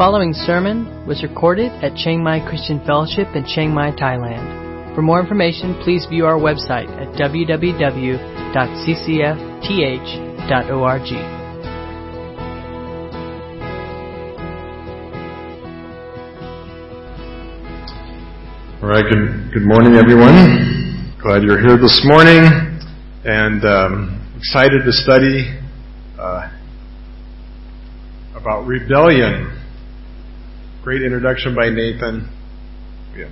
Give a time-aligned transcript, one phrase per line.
[0.00, 4.94] following sermon was recorded at Chiang Mai Christian Fellowship in Chiang Mai, Thailand.
[4.94, 8.16] For more information, please view our website at www.ccfth.org.
[18.80, 21.12] All right, good, good morning, everyone.
[21.20, 22.80] Glad you're here this morning
[23.26, 25.60] and um, excited to study
[26.18, 26.48] uh,
[28.34, 29.59] about rebellion.
[30.82, 32.26] Great introduction by Nathan.
[33.14, 33.28] Yeah.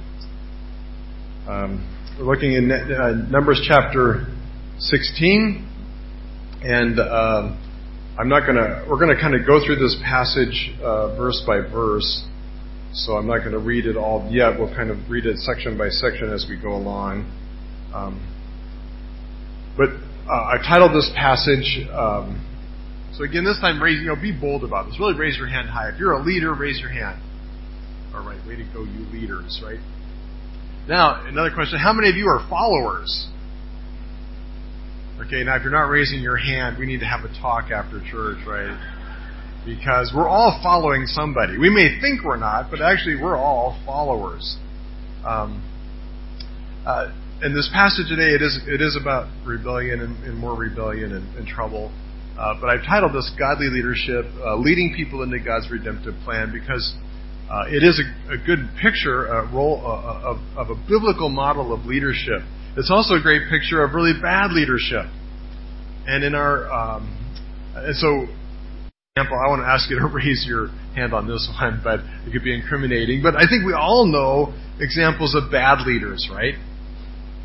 [1.48, 1.80] Um,
[2.18, 4.26] we're looking in uh, Numbers chapter
[4.76, 5.66] 16,
[6.60, 7.56] and uh,
[8.18, 8.84] I'm not going to.
[8.86, 12.22] We're going to kind of go through this passage uh, verse by verse.
[12.92, 14.58] So I'm not going to read it all yet.
[14.58, 17.32] We'll kind of read it section by section as we go along.
[17.94, 18.20] Um,
[19.74, 19.88] but
[20.28, 21.88] uh, I titled this passage.
[21.90, 22.44] Um,
[23.16, 25.00] so again, this time, raise, you know, be bold about this.
[25.00, 25.88] Really, raise your hand high.
[25.88, 27.22] If you're a leader, raise your hand.
[28.14, 29.80] All right, way to go, you leaders, right?
[30.88, 33.28] Now, another question: How many of you are followers?
[35.20, 38.00] Okay, now if you're not raising your hand, we need to have a talk after
[38.10, 38.72] church, right?
[39.66, 41.58] Because we're all following somebody.
[41.58, 44.56] We may think we're not, but actually we're all followers.
[45.26, 45.60] Um,
[46.86, 51.12] uh, in this passage today, it is it is about rebellion and, and more rebellion
[51.12, 51.92] and, and trouble.
[52.38, 56.94] Uh, but I've titled this "Godly Leadership: uh, Leading People into God's Redemptive Plan" because
[57.50, 61.30] uh, it is a, a, good picture, a role uh, uh, of, of, a biblical
[61.30, 62.42] model of leadership.
[62.76, 65.06] It's also a great picture of really bad leadership.
[66.06, 67.08] And in our, um,
[67.74, 68.26] and so,
[69.16, 72.32] example, I want to ask you to raise your hand on this one, but it
[72.32, 73.22] could be incriminating.
[73.22, 76.54] But I think we all know examples of bad leaders, right?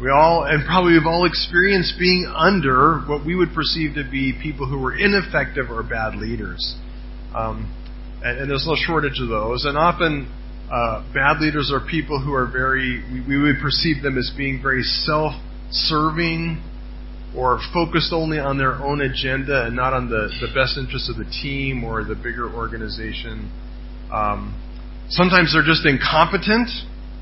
[0.02, 4.38] We all, and probably we've all experienced being under what we would perceive to be
[4.42, 6.76] people who were ineffective or bad leaders.
[7.34, 7.72] Um,
[8.24, 9.66] and, and there's no shortage of those.
[9.66, 10.32] And often,
[10.72, 14.62] uh, bad leaders are people who are very, we, we would perceive them as being
[14.62, 15.34] very self
[15.70, 16.62] serving
[17.36, 21.18] or focused only on their own agenda and not on the, the best interests of
[21.18, 23.52] the team or the bigger organization.
[24.12, 24.54] Um,
[25.10, 26.70] sometimes they're just incompetent,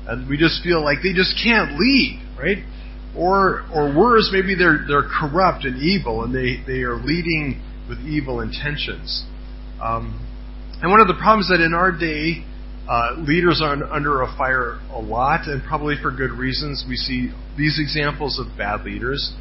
[0.06, 2.58] and we just feel like they just can't lead, right?
[3.16, 7.98] Or, or worse, maybe they're they're corrupt and evil, and they they are leading with
[8.00, 9.24] evil intentions.
[9.82, 10.31] Um,
[10.82, 12.42] and one of the problems that in our day,
[12.90, 16.84] uh, leaders are under a fire a lot, and probably for good reasons.
[16.88, 19.32] We see these examples of bad leaders.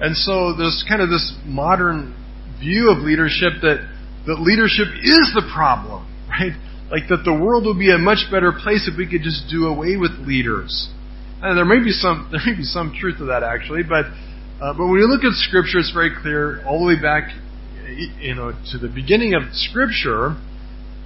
[0.00, 2.18] And so there's kind of this modern
[2.58, 3.86] view of leadership that,
[4.26, 6.58] that leadership is the problem, right?
[6.90, 9.66] Like that the world would be a much better place if we could just do
[9.70, 10.90] away with leaders.
[11.40, 14.10] And there may be some there may be some truth to that actually, but
[14.58, 17.30] uh, but when you look at Scripture, it's very clear all the way back,
[18.18, 20.34] you know, to the beginning of Scripture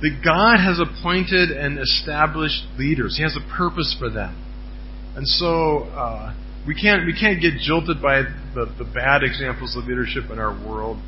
[0.03, 3.17] that God has appointed and established leaders.
[3.17, 4.35] He has a purpose for them.
[5.15, 6.35] And so uh,
[6.67, 8.23] we can't we can't get jilted by
[8.55, 10.99] the, the bad examples of leadership in our world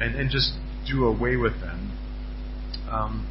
[0.00, 0.52] and, and just
[0.86, 1.96] do away with them.
[2.90, 3.28] Um,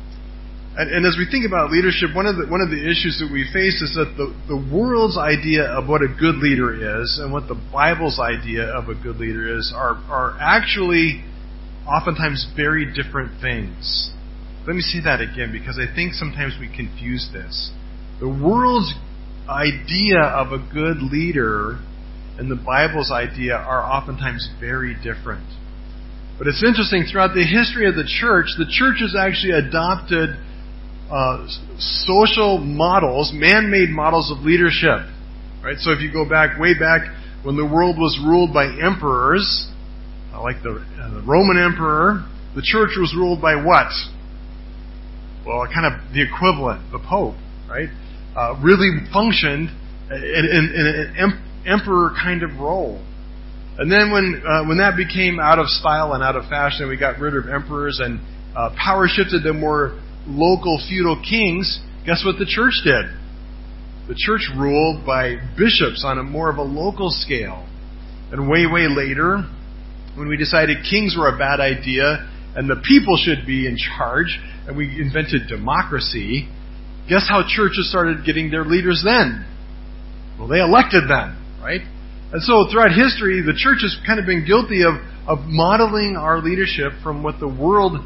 [0.78, 3.30] and, and, as we think about leadership, one of the one of the issues that
[3.32, 7.32] we face is that the, the world's idea of what a good leader is and
[7.32, 11.22] what the Bible's idea of a good leader is are are actually
[11.86, 14.10] oftentimes very different things.
[14.68, 17.72] Let me say that again because I think sometimes we confuse this.
[18.20, 18.94] The world's
[19.50, 21.80] idea of a good leader
[22.38, 25.46] and the Bible's idea are oftentimes very different.
[26.38, 30.38] But it's interesting, throughout the history of the church, the church has actually adopted
[31.12, 31.46] uh,
[31.78, 35.06] social models, man made models of leadership.
[35.64, 35.78] Right?
[35.78, 37.14] So if you go back, way back,
[37.44, 39.70] when the world was ruled by emperors,
[40.34, 43.92] like the, uh, the Roman emperor, the church was ruled by what?
[45.46, 47.36] Well, kind of the equivalent, the Pope,
[47.70, 47.90] right,
[48.36, 49.70] uh, really functioned
[50.12, 53.04] in, in, in, an emperor kind of role.
[53.78, 56.98] And then when uh, when that became out of style and out of fashion, we
[56.98, 58.20] got rid of emperors and
[58.56, 61.80] uh, power shifted to more local feudal kings.
[62.06, 63.06] Guess what the church did?
[64.08, 67.66] The church ruled by bishops on a more of a local scale.
[68.32, 69.44] And way, way later,
[70.16, 74.40] when we decided kings were a bad idea and the people should be in charge,
[74.68, 76.50] and we invented democracy,
[77.08, 79.46] guess how churches started getting their leaders then?
[80.38, 81.82] Well, they elected them, right?
[82.34, 84.96] And so throughout history, the church has kind of been guilty of,
[85.28, 88.00] of modeling our leadership from what the world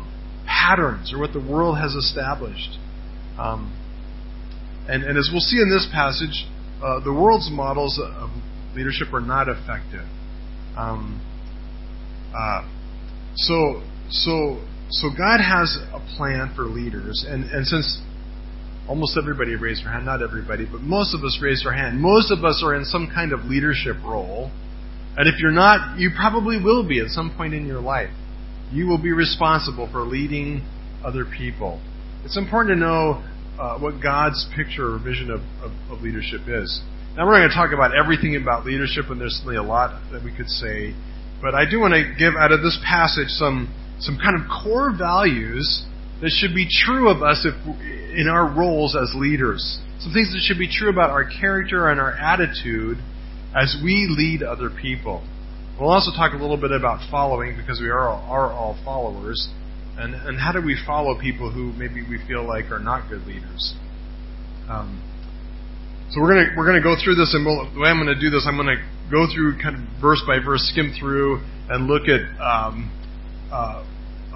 [0.46, 2.78] patterns or what the world has established.
[3.38, 3.74] Um,
[4.88, 6.46] and, and, as we'll see in this passage,
[6.82, 8.30] uh, the world's models of
[8.76, 10.06] leadership are not effective.
[10.78, 11.22] Um,
[12.34, 12.68] uh,
[13.36, 18.02] so, so so God has a plan for leaders, and, and since
[18.88, 20.06] Almost everybody raised their hand.
[20.06, 22.00] Not everybody, but most of us raised our hand.
[22.00, 24.52] Most of us are in some kind of leadership role.
[25.18, 28.12] And if you're not, you probably will be at some point in your life.
[28.72, 30.62] You will be responsible for leading
[31.04, 31.82] other people.
[32.26, 33.24] It's important to know
[33.60, 36.82] uh, what God's picture or vision of, of, of leadership is.
[37.16, 40.24] Now, we're going to talk about everything about leadership, and there's certainly a lot that
[40.24, 40.94] we could say.
[41.42, 44.92] But I do want to give out of this passage some, some kind of core
[44.96, 45.86] values
[46.22, 47.56] that should be true of us if,
[48.16, 49.80] in our roles as leaders.
[50.00, 52.98] Some things that should be true about our character and our attitude
[53.56, 55.26] as we lead other people.
[55.80, 59.50] We'll also talk a little bit about following because we are all, are all followers.
[59.98, 63.26] And, and how do we follow people who maybe we feel like are not good
[63.26, 63.76] leaders?
[64.70, 65.02] Um,
[66.12, 68.30] so we're gonna we're gonna go through this, and we'll, the way I'm gonna do
[68.30, 72.22] this, I'm gonna go through kind of verse by verse, skim through, and look at
[72.40, 72.92] um,
[73.52, 73.86] uh,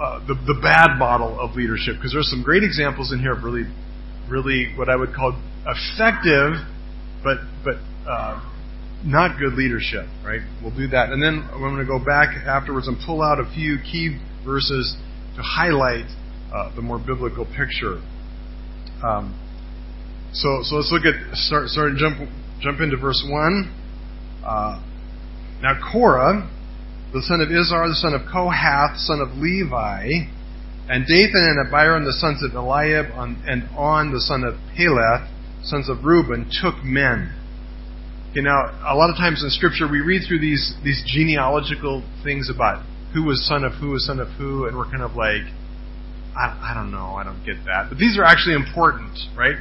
[0.00, 3.44] uh, the the bad model of leadership because there's some great examples in here of
[3.44, 3.64] really,
[4.28, 6.54] really what I would call effective,
[7.22, 7.76] but but
[8.08, 8.40] uh,
[9.04, 10.06] not good leadership.
[10.24, 10.40] Right?
[10.62, 13.50] We'll do that, and then I'm going to go back afterwards and pull out a
[13.52, 14.96] few key verses
[15.36, 16.06] to highlight
[16.52, 18.00] uh, the more biblical picture.
[19.04, 19.36] Um,
[20.32, 22.18] so, so let's look at start start jump
[22.60, 23.74] jump into verse one.
[24.44, 24.82] Uh,
[25.62, 26.48] now Korah,
[27.12, 30.30] the son of Izhar, the son of Kohath, son of Levi,
[30.88, 35.28] and Dathan and Abiram, the sons of Eliab, and On, the son of Peleth,
[35.62, 37.34] sons of Reuben, took men.
[38.30, 42.48] Okay, now a lot of times in Scripture we read through these these genealogical things
[42.48, 45.42] about who was son of who was son of who, and we're kind of like,
[46.38, 47.88] I, I don't know, I don't get that.
[47.88, 49.56] But these are actually important, right?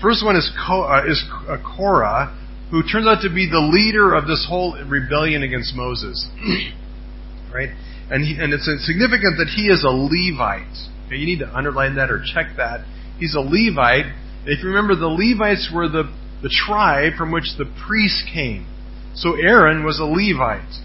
[0.00, 2.30] First one is, uh, uh, Korah,
[2.70, 6.28] who turns out to be the leader of this whole rebellion against Moses,
[7.54, 7.70] right?
[8.10, 10.76] And he, and it's significant that he is a Levite.
[11.06, 12.86] Okay, you need to underline that or check that.
[13.18, 14.06] He's a Levite.
[14.46, 16.10] If you remember, the Levites were the
[16.42, 18.66] the tribe from which the priests came.
[19.14, 20.84] So Aaron was a Levite.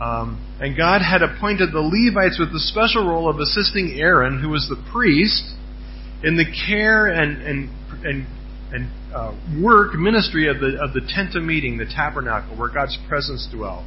[0.00, 4.48] Um, and God had appointed the Levites with the special role of assisting Aaron, who
[4.48, 5.54] was the priest,
[6.22, 7.70] in the care and, and,
[8.04, 8.26] and,
[8.72, 12.98] and uh, work, ministry of the, of the tent of meeting, the tabernacle, where God's
[13.08, 13.86] presence dwelled.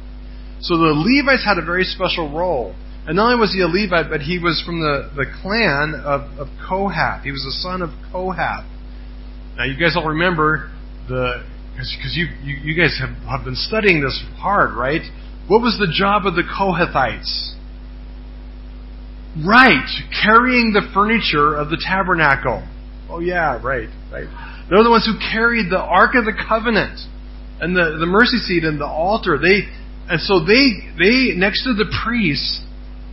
[0.60, 2.74] So the Levites had a very special role.
[3.06, 6.38] And not only was he a Levite, but he was from the, the clan of,
[6.38, 7.24] of Kohath.
[7.24, 8.64] He was the son of Kohath.
[9.56, 10.70] Now, you guys all remember
[11.08, 15.00] the because you, you, you guys have, have been studying this hard, right?
[15.48, 17.54] What was the job of the Kohathites?
[19.46, 19.88] Right,
[20.22, 22.66] carrying the furniture of the tabernacle.
[23.08, 24.28] Oh yeah, right, right.
[24.70, 27.00] They're the ones who carried the Ark of the Covenant
[27.60, 29.36] and the, the mercy seat and the altar.
[29.36, 29.68] They
[30.08, 32.62] and so they they next to the priests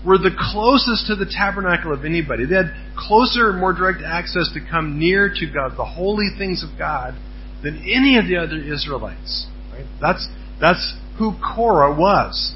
[0.05, 2.45] were the closest to the tabernacle of anybody.
[2.45, 6.77] They had closer, more direct access to come near to God, the holy things of
[6.77, 7.15] God,
[7.63, 9.47] than any of the other Israelites.
[9.73, 9.85] Right?
[9.99, 10.27] That's
[10.61, 12.55] that's who Korah was.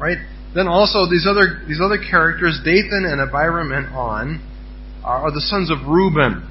[0.00, 0.18] Right?
[0.54, 4.40] Then also these other these other characters, Dathan and Abiram and On,
[5.04, 6.48] are the sons of Reuben.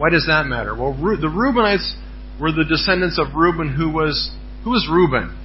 [0.00, 0.74] Why does that matter?
[0.74, 1.92] Well, the Reubenites
[2.40, 4.32] were the descendants of Reuben, who was
[4.64, 5.36] who was Reuben?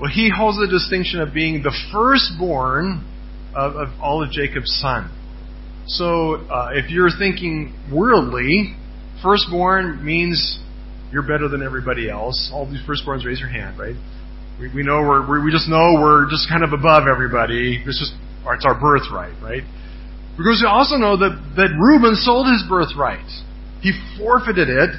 [0.00, 3.02] Well, he holds the distinction of being the firstborn
[3.56, 5.10] of, of all of Jacob's son.
[5.86, 8.76] So, uh, if you're thinking worldly,
[9.20, 10.60] firstborn means
[11.10, 12.52] you're better than everybody else.
[12.54, 13.96] All these firstborns, raise your hand, right?
[14.60, 17.82] We, we know we're, we, we just know we're just kind of above everybody.
[17.84, 18.14] It's just,
[18.46, 19.66] it's our birthright, right?
[20.38, 23.26] Because we also know that, that Reuben sold his birthright.
[23.82, 24.90] He forfeited it,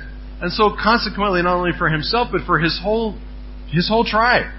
[0.42, 3.18] and so consequently not only for himself, but for his whole,
[3.72, 4.52] his whole tribe.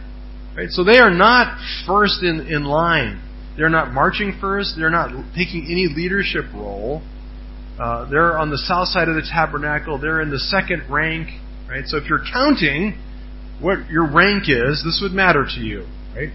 [0.57, 0.71] Right?
[0.71, 3.21] So they are not first in, in line.
[3.57, 4.75] They're not marching first.
[4.77, 7.03] They're not taking any leadership role.
[7.79, 9.99] Uh, they're on the south side of the tabernacle.
[9.99, 11.29] They're in the second rank.
[11.69, 11.85] Right?
[11.87, 12.99] So if you're counting
[13.61, 15.87] what your rank is, this would matter to you.
[16.15, 16.31] Right?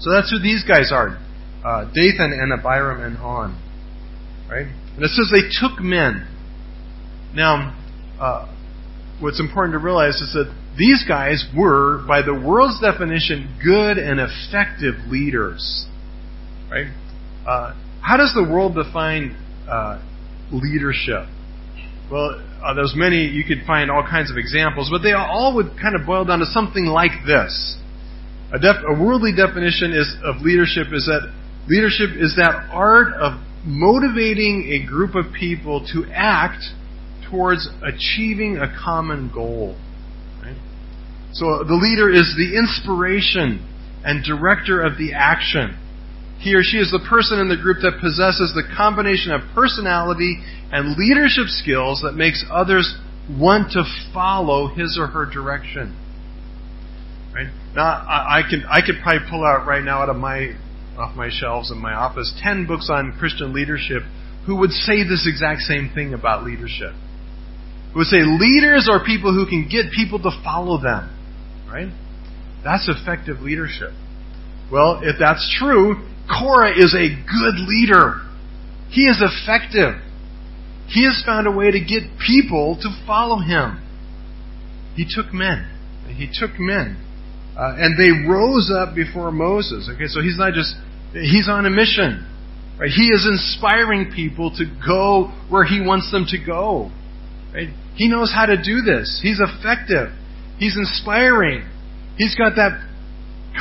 [0.00, 1.18] So that's who these guys are.
[1.64, 3.62] Uh, Dathan and Abiram and On.
[4.48, 4.66] Right?
[4.66, 6.26] And it says they took men.
[7.38, 7.72] Now,
[8.18, 8.52] uh,
[9.20, 14.18] what's important to realize is that these guys were, by the world's definition, good and
[14.18, 15.86] effective leaders.
[16.68, 16.88] Right?
[17.46, 19.36] Uh, how does the world define
[19.70, 20.02] uh,
[20.50, 21.28] leadership?
[22.10, 25.78] Well, uh, there's many, you could find all kinds of examples, but they all would
[25.80, 27.78] kind of boil down to something like this.
[28.52, 31.32] A, def, a worldly definition is, of leadership is that
[31.68, 36.64] leadership is that art of motivating a group of people to act
[37.30, 39.76] towards achieving a common goal.
[40.42, 40.56] Right?
[41.32, 43.66] So the leader is the inspiration
[44.04, 45.76] and director of the action.
[46.38, 50.38] he or she is the person in the group that possesses the combination of personality
[50.70, 52.96] and leadership skills that makes others
[53.28, 53.82] want to
[54.14, 55.96] follow his or her direction.
[57.34, 57.48] Right?
[57.74, 60.54] Now, I, I could I could probably pull out right now out of my
[60.96, 64.02] off my shelves in my office ten books on Christian leadership
[64.46, 66.94] who would say this exact same thing about leadership.
[67.98, 71.10] Would say leaders are people who can get people to follow them.
[71.68, 71.90] Right?
[72.62, 73.90] That's effective leadership.
[74.70, 78.20] Well, if that's true, Korah is a good leader.
[78.90, 80.00] He is effective.
[80.86, 83.82] He has found a way to get people to follow him.
[84.94, 85.68] He took men.
[86.06, 87.04] He took men.
[87.58, 89.90] Uh, and they rose up before Moses.
[89.92, 90.72] Okay, so he's not just,
[91.12, 92.24] he's on a mission.
[92.78, 92.90] Right?
[92.90, 96.92] He is inspiring people to go where he wants them to go.
[97.52, 97.68] Right?
[97.94, 99.20] He knows how to do this.
[99.22, 100.10] He's effective.
[100.58, 101.66] He's inspiring.
[102.16, 102.84] He's got that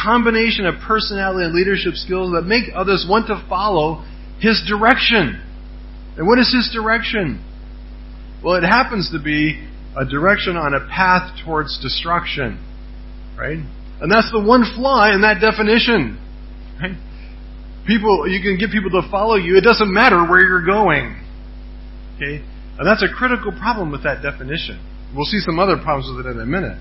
[0.04, 4.06] combination of personality and leadership skills that make others want to follow
[4.40, 5.42] his direction.
[6.18, 7.44] And what is his direction?
[8.44, 9.64] Well, it happens to be
[9.96, 12.64] a direction on a path towards destruction.
[13.38, 13.58] Right?
[14.02, 16.20] And that's the one flaw in that definition.
[16.82, 16.98] Right?
[17.88, 19.58] People, you can get people to follow you.
[19.58, 21.24] It doesn't matter where you're going.
[22.16, 22.44] Okay?
[22.78, 24.78] And that's a critical problem with that definition.
[25.16, 26.78] We'll see some other problems with it in a minute.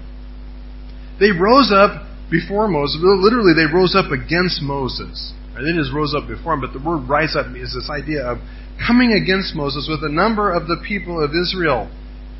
[1.18, 3.00] They rose up before Moses.
[3.00, 5.32] Literally, they rose up against Moses.
[5.56, 8.38] They just rose up before him, but the word rise up is this idea of
[8.84, 11.88] coming against Moses with a number of the people of Israel.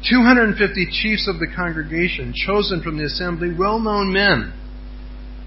[0.05, 0.61] 250
[0.93, 4.53] chiefs of the congregation, chosen from the assembly, well-known men.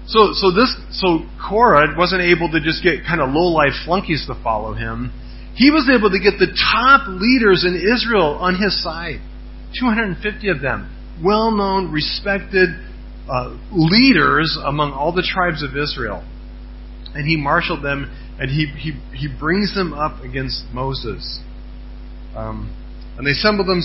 [0.06, 4.34] So, so this, so Korah wasn't able to just get kind of low-life flunkies to
[4.42, 5.12] follow him.
[5.54, 9.20] He was able to get the top leaders in Israel on his side.
[9.78, 10.88] 250 of them.
[11.22, 12.70] Well-known, respected,
[13.28, 16.24] uh, leaders among all the tribes of Israel.
[17.14, 21.40] And he marshaled them and he, he, he brings them up against Moses.
[22.34, 22.74] Um,
[23.18, 23.82] and they assembled, them,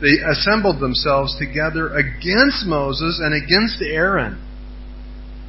[0.00, 4.40] they assembled themselves together against Moses and against Aaron.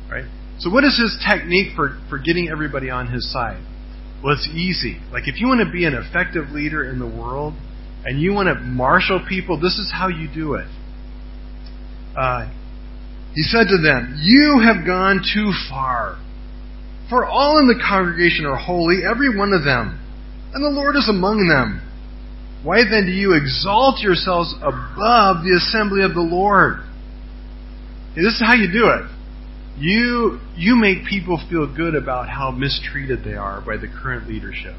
[0.10, 0.26] Right?
[0.60, 3.62] So what is his technique for, for getting everybody on his side?
[4.24, 5.00] Well, it's easy.
[5.12, 7.54] Like if you want to be an effective leader in the world
[8.06, 10.68] and you want to marshal people, this is how you do it.
[12.18, 12.50] Uh,
[13.36, 16.18] he said to them, You have gone too far.
[17.10, 20.00] For all in the congregation are holy, every one of them,
[20.54, 21.82] and the Lord is among them.
[22.64, 26.84] Why then do you exalt yourselves above the assembly of the Lord?
[28.16, 29.06] this is how you do it.
[29.80, 34.76] You, you make people feel good about how mistreated they are by the current leadership.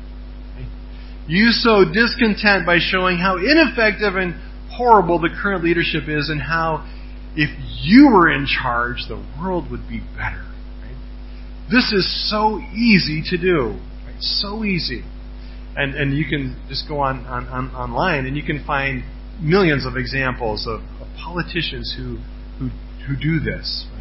[1.28, 4.34] You sow discontent by showing how ineffective and
[4.72, 6.88] horrible the current leadership is and how
[7.36, 7.50] if
[7.82, 10.44] you were in charge, the world would be better.
[11.70, 13.78] This is so easy to do.
[14.20, 15.04] So easy.
[15.76, 19.04] And, and you can just go on, on, on online and you can find
[19.40, 22.18] millions of examples of, of politicians who,
[22.58, 22.70] who,
[23.06, 23.86] who do this.
[23.94, 23.97] Right?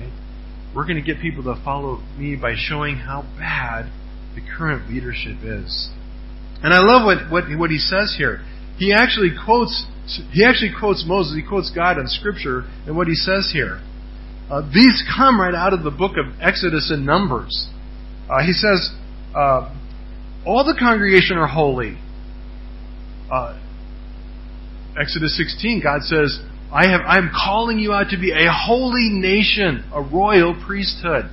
[0.77, 3.91] We're going to get people to follow me by showing how bad
[4.35, 5.89] the current leadership is.
[6.61, 8.45] And I love what, what, what he says here.
[8.77, 9.87] He actually quotes
[10.31, 13.81] he actually quotes Moses, he quotes God in Scripture, and what he says here.
[14.51, 17.69] Uh, these come right out of the book of Exodus and Numbers.
[18.29, 18.91] Uh, he says,
[19.35, 19.73] uh,
[20.45, 21.97] All the congregation are holy.
[23.31, 23.59] Uh,
[24.95, 26.39] Exodus 16, God says,
[26.71, 31.29] I have, I'm calling you out to be a holy nation, a royal priesthood.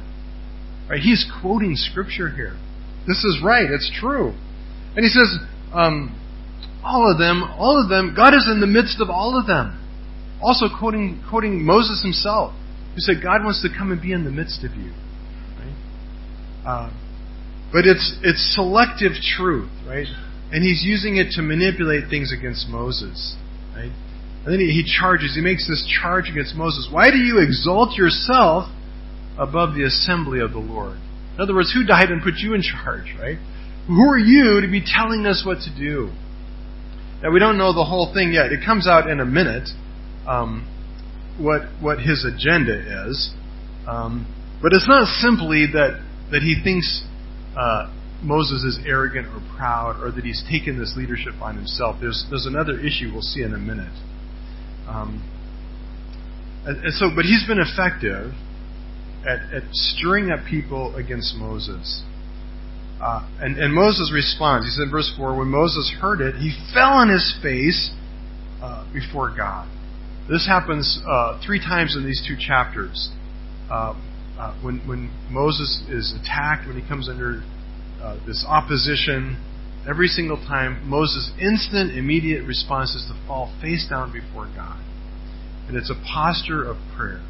[0.88, 1.00] Right?
[1.00, 2.56] He's quoting Scripture here.
[3.06, 3.66] This is right.
[3.70, 4.32] It's true.
[4.96, 5.38] And he says,
[5.72, 6.20] um,
[6.84, 9.80] all of them, all of them, God is in the midst of all of them.
[10.42, 12.54] Also quoting, quoting Moses himself,
[12.94, 14.92] who said, God wants to come and be in the midst of you.
[15.58, 15.74] Right?
[16.66, 16.92] Uh,
[17.72, 20.06] but it's, it's selective truth, right?
[20.52, 23.36] And he's using it to manipulate things against Moses,
[23.74, 23.90] right?
[24.44, 26.88] And then he, he charges, he makes this charge against Moses.
[26.90, 28.68] Why do you exalt yourself
[29.38, 30.98] above the assembly of the Lord?
[31.34, 33.38] In other words, who died and put you in charge, right?
[33.86, 36.12] Who are you to be telling us what to do?
[37.22, 38.52] Now we don't know the whole thing yet.
[38.52, 39.68] It comes out in a minute.
[40.26, 40.68] Um,
[41.38, 43.34] what what his agenda is,
[43.88, 44.26] um,
[44.62, 47.02] but it's not simply that that he thinks
[47.58, 51.96] uh, Moses is arrogant or proud, or that he's taken this leadership on himself.
[52.00, 53.92] There's there's another issue we'll see in a minute.
[54.94, 55.30] Um,
[56.66, 58.32] and, so, but he's been effective
[59.26, 62.02] at, at stirring up people against Moses.
[63.02, 64.66] Uh, and, and, Moses responds.
[64.66, 67.90] He said in verse 4 When Moses heard it, he fell on his face
[68.62, 69.68] uh, before God.
[70.30, 73.10] This happens uh, three times in these two chapters.
[73.70, 73.94] Uh,
[74.38, 77.42] uh, when, when Moses is attacked, when he comes under
[78.00, 79.36] uh, this opposition.
[79.88, 84.80] Every single time, Moses' instant, immediate response is to fall face down before God.
[85.68, 87.22] And it's a posture of prayer.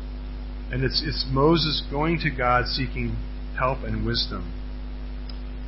[0.70, 3.16] And it's, it's Moses going to God seeking
[3.58, 4.52] help and wisdom.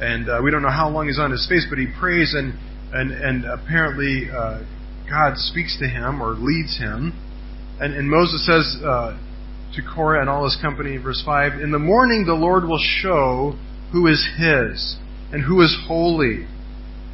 [0.00, 2.54] And uh, we don't know how long he's on his face, but he prays, and,
[2.92, 4.62] and, and apparently uh,
[5.08, 7.14] God speaks to him or leads him.
[7.80, 9.18] And, and Moses says uh,
[9.74, 13.58] to Korah and all his company, verse 5 In the morning the Lord will show
[13.92, 14.96] who is his
[15.32, 16.46] and who is holy,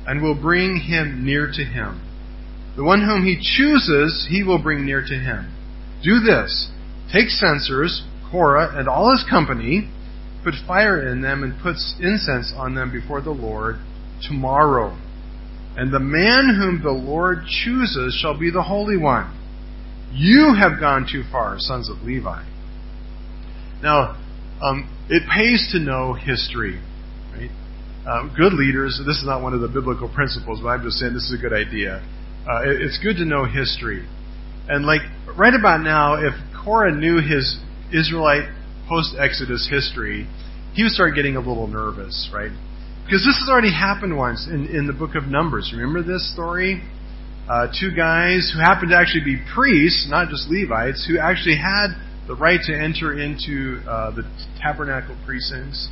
[0.06, 2.00] and will bring him near to him.
[2.76, 5.52] The one whom he chooses, he will bring near to him.
[6.02, 6.70] Do this
[7.12, 9.90] take censers, Korah and all his company,
[10.42, 13.76] put fire in them, and put incense on them before the Lord
[14.26, 14.98] tomorrow.
[15.76, 19.38] And the man whom the Lord chooses shall be the Holy One.
[20.12, 22.44] You have gone too far, sons of Levi.
[23.82, 24.16] Now,
[24.62, 26.80] um, it pays to know history,
[27.32, 27.50] right?
[28.06, 31.14] Um, good leaders, this is not one of the biblical principles, but I'm just saying
[31.14, 32.02] this is a good idea.
[32.48, 34.06] Uh, it, it's good to know history.
[34.68, 35.02] And like,
[35.38, 37.58] right about now, if Korah knew his
[37.94, 38.50] Israelite
[38.88, 40.26] post-Exodus history,
[40.74, 42.50] he would start getting a little nervous, right?
[43.04, 45.72] Because this has already happened once in, in the book of Numbers.
[45.74, 46.82] Remember this story?
[47.48, 51.88] uh, two guys who happened to actually be priests, not just Levites, who actually had
[52.26, 54.22] the right to enter into uh, the
[54.60, 55.88] tabernacle precincts,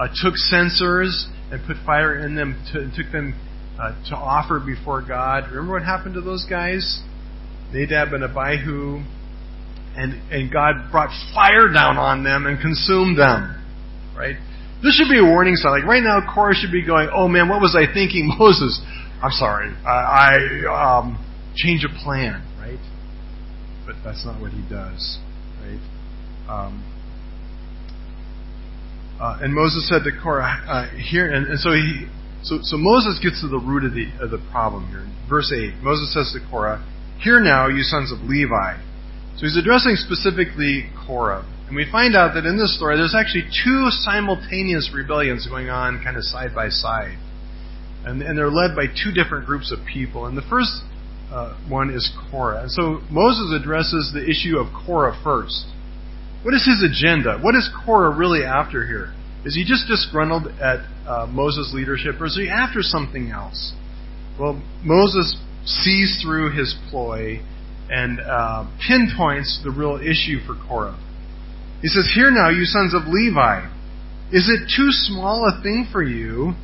[0.00, 3.34] uh, took censers and put fire in them, to, took them
[3.78, 5.44] uh, to offer before God.
[5.50, 7.02] Remember what happened to those guys?
[7.72, 9.02] Nadab and Abihu.
[9.96, 13.56] And, and God brought fire down on them and consumed them.
[14.16, 14.36] Right?
[14.82, 15.72] This should be a warning sign.
[15.72, 18.32] Like right now, Korah should be going, oh man, what was I thinking?
[18.38, 18.80] Moses,
[19.22, 22.80] I'm sorry, I, I um, change a plan, right?
[23.84, 25.18] But that's not what he does,
[25.60, 25.80] right?
[26.48, 26.89] Um,
[29.20, 32.08] uh, and Moses said to Korah, uh, here, and, and so he,
[32.42, 35.06] so, so Moses gets to the root of the of the problem here.
[35.28, 36.82] Verse eight, Moses says to Korah,
[37.20, 38.80] "Hear now, you sons of Levi."
[39.36, 43.44] So he's addressing specifically Korah, and we find out that in this story, there's actually
[43.64, 47.16] two simultaneous rebellions going on, kind of side by side
[48.04, 50.26] and, and they're led by two different groups of people.
[50.26, 50.70] And the first
[51.30, 52.62] uh, one is Korah.
[52.62, 55.66] And so Moses addresses the issue of Korah first.
[56.42, 57.38] What is his agenda?
[57.38, 59.12] What is Korah really after here?
[59.44, 63.74] Is he just disgruntled at uh, Moses' leadership, or is he after something else?
[64.38, 67.40] Well, Moses sees through his ploy
[67.90, 70.98] and uh, pinpoints the real issue for Korah.
[71.82, 73.66] He says, Hear now, you sons of Levi,
[74.32, 76.54] is it too small a thing for you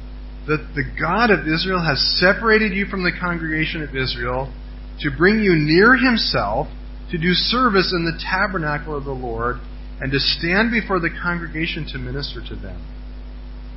[0.46, 4.52] that the God of Israel has separated you from the congregation of Israel
[5.00, 6.68] to bring you near himself
[7.10, 9.56] to do service in the tabernacle of the Lord
[10.00, 12.80] and to stand before the congregation to minister to them.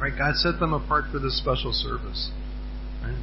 [0.02, 0.14] Right?
[0.18, 2.32] God set them apart for this special service.
[3.04, 3.18] Right?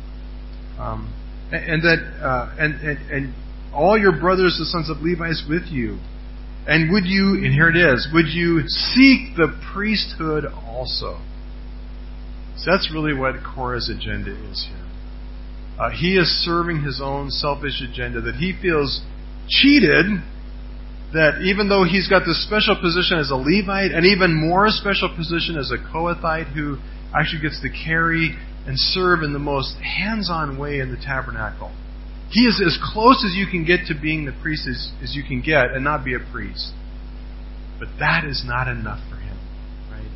[0.79, 1.13] Um,
[1.53, 3.35] and, that uh, and, and and
[3.77, 5.99] all your brothers, the sons of Levi, is with you.
[6.67, 11.21] And would you, and here it is, would you seek the priesthood also?
[12.57, 14.87] So that's really what Korah's agenda is here.
[15.79, 19.03] Uh, he is serving his own selfish agenda that he feels
[19.49, 20.07] cheated
[21.13, 25.09] that even though he's got this special position as a Levite and even more special
[25.15, 26.79] position as a Kohathite who
[27.15, 31.71] actually gets to carry and serve in the most hands-on way in the tabernacle.
[32.31, 35.23] He is as close as you can get to being the priest as, as you
[35.23, 36.73] can get and not be a priest.
[37.79, 39.39] But that is not enough for him.
[39.91, 40.11] Right?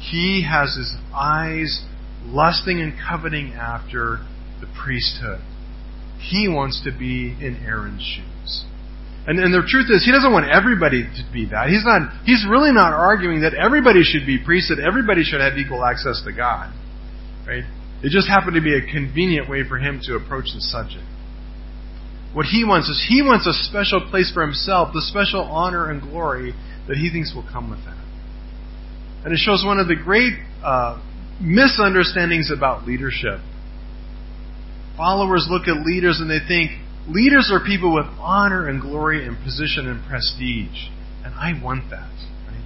[0.00, 1.84] He has his eyes
[2.24, 4.26] lusting and coveting after
[4.60, 5.40] the priesthood.
[6.18, 8.31] He wants to be in Aaron's shoes.
[9.24, 11.70] And, and the truth is, he doesn't want everybody to be that.
[11.70, 15.54] He's not, he's really not arguing that everybody should be priests, that everybody should have
[15.56, 16.74] equal access to God.
[17.46, 17.62] Right?
[18.02, 21.06] It just happened to be a convenient way for him to approach the subject.
[22.34, 26.02] What he wants is he wants a special place for himself, the special honor and
[26.02, 26.52] glory
[26.88, 28.02] that he thinks will come with that.
[29.24, 30.98] And it shows one of the great uh,
[31.40, 33.38] misunderstandings about leadership.
[34.96, 39.36] Followers look at leaders and they think leaders are people with honor and glory and
[39.42, 40.90] position and prestige.
[41.24, 42.10] And I want that.
[42.46, 42.64] Right?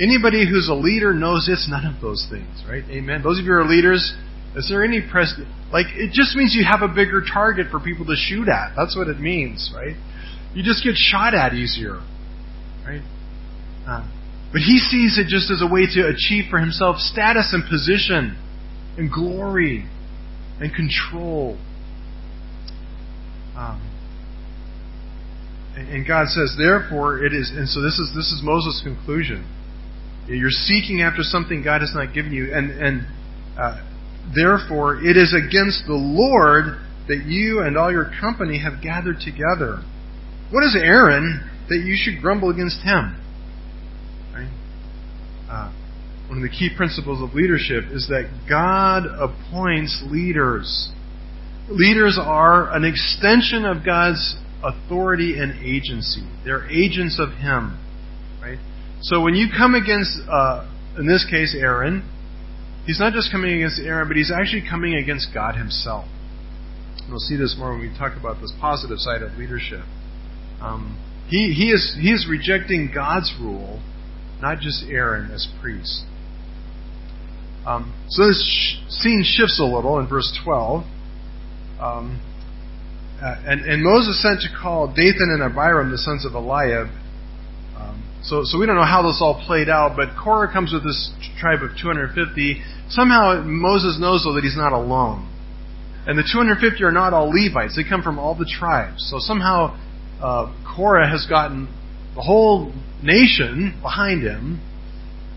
[0.00, 2.84] Anybody who's a leader knows it's none of those things, right?
[2.90, 3.22] Amen.
[3.22, 4.14] Those of you who are leaders,
[4.54, 5.46] is there any prestige?
[5.72, 8.74] Like, it just means you have a bigger target for people to shoot at.
[8.76, 9.96] That's what it means, right?
[10.54, 12.00] You just get shot at easier,
[12.84, 13.02] right?
[13.86, 14.08] Uh,
[14.52, 18.38] but he sees it just as a way to achieve for himself status and position
[18.96, 19.84] and glory
[20.60, 21.58] and control.
[23.56, 23.80] Um,
[25.76, 29.44] and God says, therefore it is, and so this is this is Moses' conclusion.
[30.26, 33.06] You're seeking after something God has not given you, and and
[33.58, 33.80] Uh,
[34.34, 39.82] Therefore, it is against the Lord that you and all your company have gathered together.
[40.50, 43.16] What is Aaron that you should grumble against him?
[44.34, 44.50] Right?
[45.48, 45.72] Uh,
[46.28, 50.90] one of the key principles of leadership is that God appoints leaders.
[51.68, 56.26] Leaders are an extension of God's authority and agency.
[56.44, 57.78] They're agents of Him.
[58.40, 58.58] Right?
[59.02, 62.08] So when you come against, uh, in this case, Aaron,
[62.86, 66.06] he's not just coming against Aaron, but he's actually coming against God himself.
[67.08, 69.84] We'll see this more when we talk about this positive side of leadership.
[70.60, 70.98] Um,
[71.28, 73.80] he, he, is, he is rejecting God's rule,
[74.40, 76.04] not just Aaron as priest.
[77.66, 80.84] Um, so this sh- scene shifts a little in verse 12.
[81.80, 82.20] Um,
[83.22, 86.88] uh, and, and Moses sent to call Dathan and Abiram, the sons of Eliab,
[88.26, 91.12] so, so we don't know how this all played out, but Korah comes with this
[91.38, 92.60] tribe of 250.
[92.88, 95.30] Somehow Moses knows, though, that he's not alone.
[96.08, 97.76] And the 250 are not all Levites.
[97.76, 99.06] They come from all the tribes.
[99.10, 99.78] So somehow
[100.20, 101.68] uh, Korah has gotten
[102.16, 104.60] the whole nation behind him,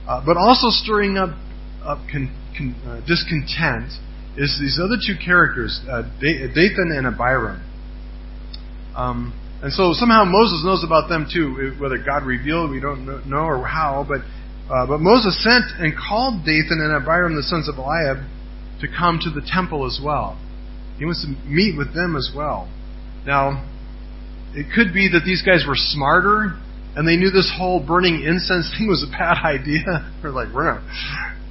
[0.07, 1.37] uh, but also stirring up,
[1.83, 3.93] up con, con, uh, discontent
[4.39, 7.61] is these other two characters, uh, Dathan and Abiram.
[8.95, 13.43] Um, and so somehow Moses knows about them too, whether God revealed, we don't know,
[13.43, 14.23] or how, but,
[14.71, 18.23] uh, but Moses sent and called Dathan and Abiram, the sons of Eliab,
[18.79, 20.39] to come to the temple as well.
[20.97, 22.71] He wants to meet with them as well.
[23.27, 23.67] Now,
[24.55, 26.55] it could be that these guys were smarter
[26.95, 29.83] and they knew this whole burning incense thing was a bad idea.
[30.21, 30.81] They're like, we're not,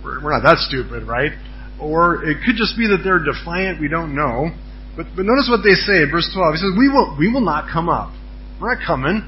[0.03, 1.33] we're not that stupid, right?
[1.81, 4.51] Or it could just be that they're defiant, we don't know.
[4.97, 6.55] But, but notice what they say in verse 12.
[6.55, 8.11] He says, we will, we will not come up.
[8.61, 9.23] We're not coming.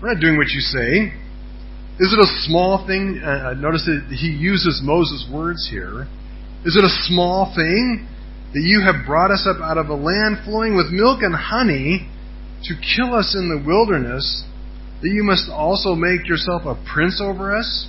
[0.00, 1.12] We're not doing what you say.
[2.00, 3.20] Is it a small thing?
[3.24, 6.08] Uh, uh, notice that he uses Moses' words here.
[6.64, 8.08] Is it a small thing
[8.52, 12.08] that you have brought us up out of a land flowing with milk and honey
[12.64, 14.44] to kill us in the wilderness,
[15.00, 17.88] that you must also make yourself a prince over us?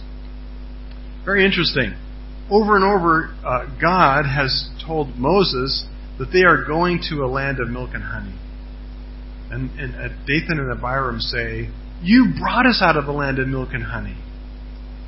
[1.26, 1.96] Very interesting.
[2.52, 5.86] Over and over, uh, God has told Moses
[6.20, 8.38] that they are going to a land of milk and honey.
[9.50, 11.70] And, and uh, Dathan and Abiram say,
[12.04, 14.18] You brought us out of a land of milk and honey.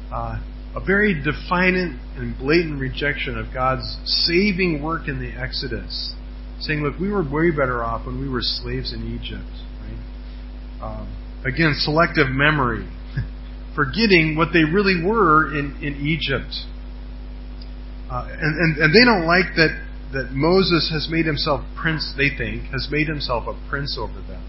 [0.09, 0.41] Uh,
[0.73, 6.15] a very defiant and blatant rejection of God's saving work in the Exodus.
[6.61, 9.51] Saying, Look, we were way better off when we were slaves in Egypt.
[9.81, 10.81] Right?
[10.81, 12.87] Um, again, selective memory.
[13.75, 16.53] Forgetting what they really were in, in Egypt.
[18.13, 19.73] Uh, and, and, and they don't like that
[20.13, 24.45] that Moses has made himself prince, they think, has made himself a prince over them.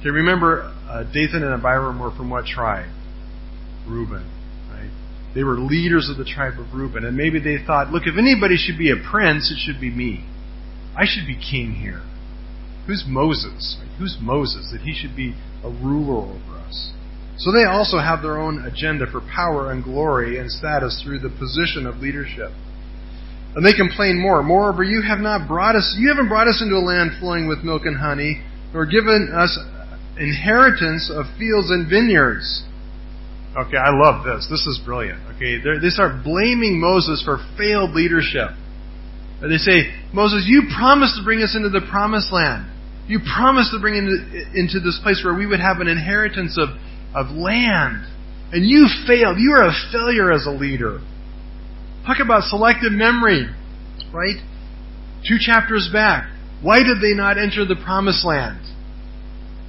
[0.00, 2.90] Okay, remember, uh, Dathan and Abiram were from what tribe?
[3.86, 4.26] Reuben,
[4.68, 4.90] right?
[5.32, 8.56] They were leaders of the tribe of Reuben, and maybe they thought, look, if anybody
[8.56, 10.26] should be a prince, it should be me.
[10.98, 12.02] I should be king here.
[12.88, 13.78] Who's Moses?
[13.78, 13.96] Right?
[13.98, 16.90] Who's Moses that he should be a ruler over us?
[17.38, 21.30] So they also have their own agenda for power and glory and status through the
[21.30, 22.50] position of leadership.
[23.54, 24.42] And they complain more.
[24.42, 27.64] Moreover, you have not brought us, you haven't brought us into a land flowing with
[27.64, 29.58] milk and honey, nor given us
[30.18, 32.64] inheritance of fields and vineyards.
[33.52, 34.48] Okay, I love this.
[34.48, 35.20] This is brilliant.
[35.36, 38.56] Okay, they start blaming Moses for failed leadership.
[39.42, 42.70] They say, Moses, you promised to bring us into the promised land.
[43.08, 44.14] You promised to bring into,
[44.54, 46.70] into this place where we would have an inheritance of,
[47.12, 48.06] of land.
[48.52, 49.36] And you failed.
[49.38, 51.00] You are a failure as a leader.
[52.06, 53.46] Talk about selective memory,
[54.12, 54.36] right?
[55.26, 56.28] Two chapters back.
[56.60, 58.60] Why did they not enter the promised land?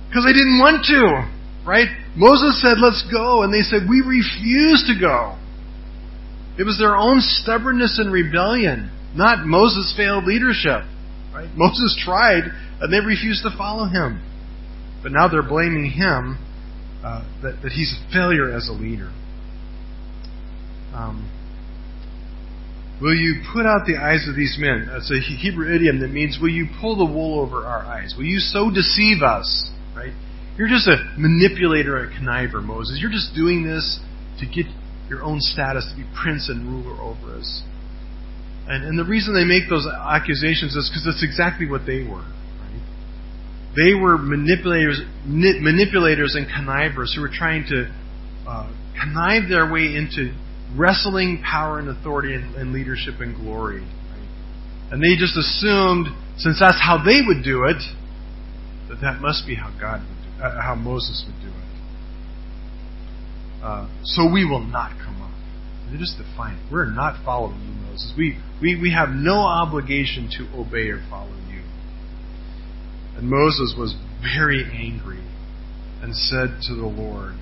[0.07, 1.29] Because they didn't want to,
[1.67, 1.87] right?
[2.15, 5.37] Moses said, let's go, and they said, we refuse to go.
[6.57, 10.85] It was their own stubbornness and rebellion, not Moses' failed leadership,
[11.33, 11.49] right?
[11.55, 12.43] Moses tried,
[12.79, 14.21] and they refused to follow him.
[15.01, 16.37] But now they're blaming him
[17.03, 19.11] uh, that, that he's a failure as a leader.
[20.93, 21.27] Um,
[23.01, 24.87] Will you put out the eyes of these men?
[24.89, 28.13] That's a Hebrew idiom that means, will you pull the wool over our eyes?
[28.17, 29.69] Will you so deceive us?
[29.95, 30.13] Right?
[30.57, 32.99] You're just a manipulator and conniver, Moses.
[33.01, 33.99] You're just doing this
[34.39, 34.67] to get
[35.09, 37.63] your own status to be prince and ruler over us.
[38.67, 42.23] And, and the reason they make those accusations is because that's exactly what they were.
[42.23, 42.81] Right?
[43.75, 47.91] They were manipulators, manipulators and connivers who were trying to
[48.47, 50.31] uh, connive their way into
[50.75, 53.85] wrestling power and authority and, and leadership and glory.
[54.91, 56.07] And they just assumed,
[56.37, 57.81] since that's how they would do it,
[58.89, 61.63] that that must be how God would do, uh, how Moses would do it.
[63.63, 65.31] Uh, so we will not come up.
[65.89, 66.59] They're just defiant.
[66.71, 68.13] We're not following you, Moses.
[68.17, 71.61] We, we, we have no obligation to obey or follow you.
[73.17, 75.23] And Moses was very angry
[76.01, 77.35] and said to the Lord,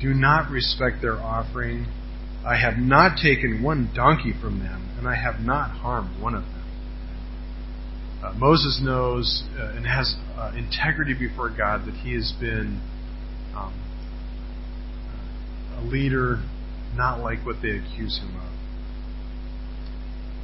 [0.00, 1.86] Do not respect their offering.
[2.46, 6.42] I have not taken one donkey from them, and I have not harmed one of
[6.42, 6.64] them.
[8.24, 12.80] Uh, Moses knows uh, and has uh, integrity before God that he has been
[13.54, 13.72] um,
[15.78, 16.42] a leader
[16.94, 18.50] not like what they accuse him of.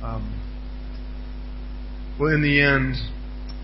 [0.04, 0.42] Um,
[2.18, 2.94] well, in the end,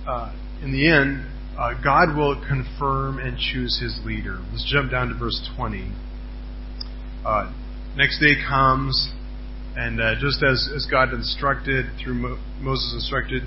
[0.07, 1.25] uh, in the end,
[1.59, 4.39] uh, God will confirm and choose his leader.
[4.51, 5.91] Let's jump down to verse 20.
[7.93, 9.13] Uh, next day comes,
[9.77, 13.43] and just as, as God instructed through Mo- Moses instructed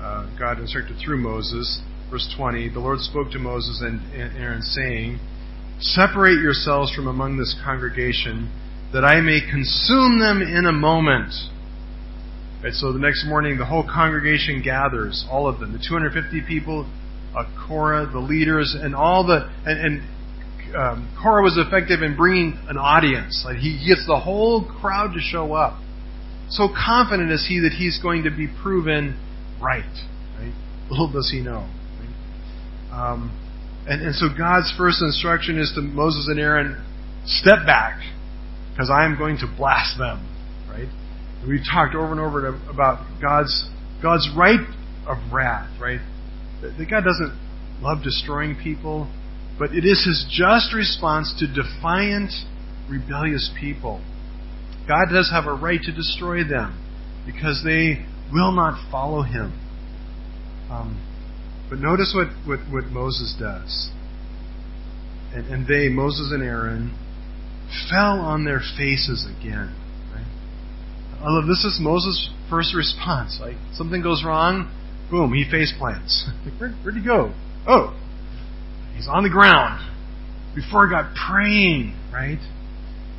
[0.00, 1.82] uh, God instructed through Moses.
[2.10, 5.18] Verse 20, the Lord spoke to Moses and Aaron, saying,
[5.80, 8.50] Separate yourselves from among this congregation,
[8.92, 11.32] that I may consume them in a moment.
[12.62, 16.90] Right, so the next morning, the whole congregation gathers, all of them, the 250 people,
[17.36, 20.17] uh, Korah, the leaders, and all the, and, and
[20.74, 23.42] um, Korah was effective in bringing an audience.
[23.44, 25.80] Like he gets the whole crowd to show up.
[26.50, 29.18] So confident is he that he's going to be proven
[29.60, 29.84] right.
[30.38, 30.54] Right?
[30.90, 31.68] Little does he know.
[32.00, 33.12] Right?
[33.12, 36.84] Um, and, and so God's first instruction is to Moses and Aaron,
[37.24, 38.00] step back,
[38.72, 40.24] because I am going to blast them.
[40.68, 40.88] Right?
[41.40, 43.68] And we've talked over and over about God's
[44.02, 44.60] God's right
[45.06, 45.70] of wrath.
[45.80, 46.00] Right?
[46.62, 47.36] That God doesn't
[47.80, 49.08] love destroying people,
[49.58, 52.32] but it is His just response to defiant,
[52.88, 54.00] rebellious people.
[54.86, 56.82] God does have a right to destroy them
[57.26, 59.52] because they will not follow him.
[60.70, 61.04] Um,
[61.68, 63.90] but notice what, what, what Moses does.
[65.34, 66.96] And, and they, Moses and Aaron,
[67.90, 69.74] fell on their faces again.
[70.14, 70.24] Right?
[71.20, 73.38] I love this is Moses' first response.
[73.40, 74.74] Like something goes wrong,
[75.10, 76.28] boom, he face plants.
[76.44, 77.34] Like, where, where'd he go?
[77.66, 77.94] Oh,
[78.98, 79.78] he's on the ground.
[80.54, 82.42] Before God praying, right?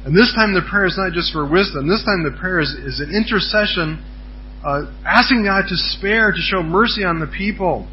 [0.04, 1.88] And this time the prayer is not just for wisdom.
[1.88, 4.04] This time the prayer is, is an intercession
[4.60, 7.88] uh, asking God to spare, to show mercy on the people.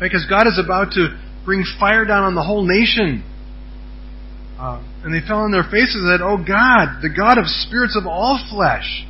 [0.00, 3.24] Because God is about to bring fire down on the whole nation.
[4.60, 7.96] Uh, and they fell on their faces and said, Oh God, the God of spirits
[7.96, 9.06] of all flesh,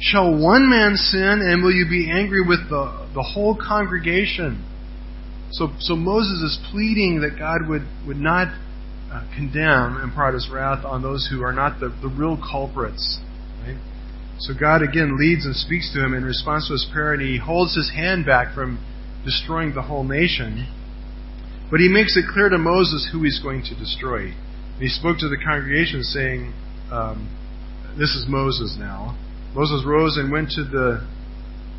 [0.00, 4.64] shall one man sin and will you be angry with the, the whole congregation?
[5.52, 8.48] So, so Moses is pleading that God would, would not
[9.12, 12.36] uh, condemn and pour out his wrath on those who are not the, the real
[12.36, 13.20] culprits.
[13.60, 13.76] Right?
[14.38, 17.38] So God again leads and speaks to him in response to his prayer, and he
[17.38, 18.82] holds his hand back from
[19.24, 20.66] destroying the whole nation.
[21.70, 24.32] But he makes it clear to Moses who he's going to destroy.
[24.78, 26.52] he spoke to the congregation, saying,
[26.90, 27.28] um,
[27.98, 29.18] This is Moses now.
[29.54, 31.06] Moses rose and went to the.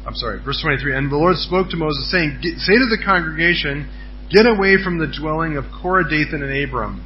[0.06, 0.96] I'm sorry, verse 23.
[0.96, 3.90] And the Lord spoke to Moses, saying, Say to the congregation,
[4.30, 7.04] Get away from the dwelling of Korah, Dathan, and Abram,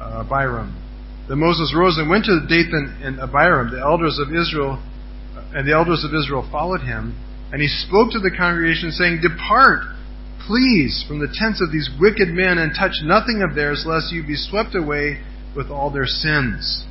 [0.00, 0.82] uh, Abiram
[1.28, 4.82] then Moses rose and went to Dathan and Abiram, the elders of Israel,
[5.54, 7.14] and the elders of Israel followed him.
[7.52, 9.84] And he spoke to the congregation, saying, Depart,
[10.46, 14.26] please, from the tents of these wicked men, and touch nothing of theirs, lest you
[14.26, 15.20] be swept away
[15.54, 16.84] with all their sins.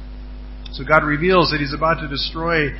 [0.72, 2.72] So God reveals that he's about to destroy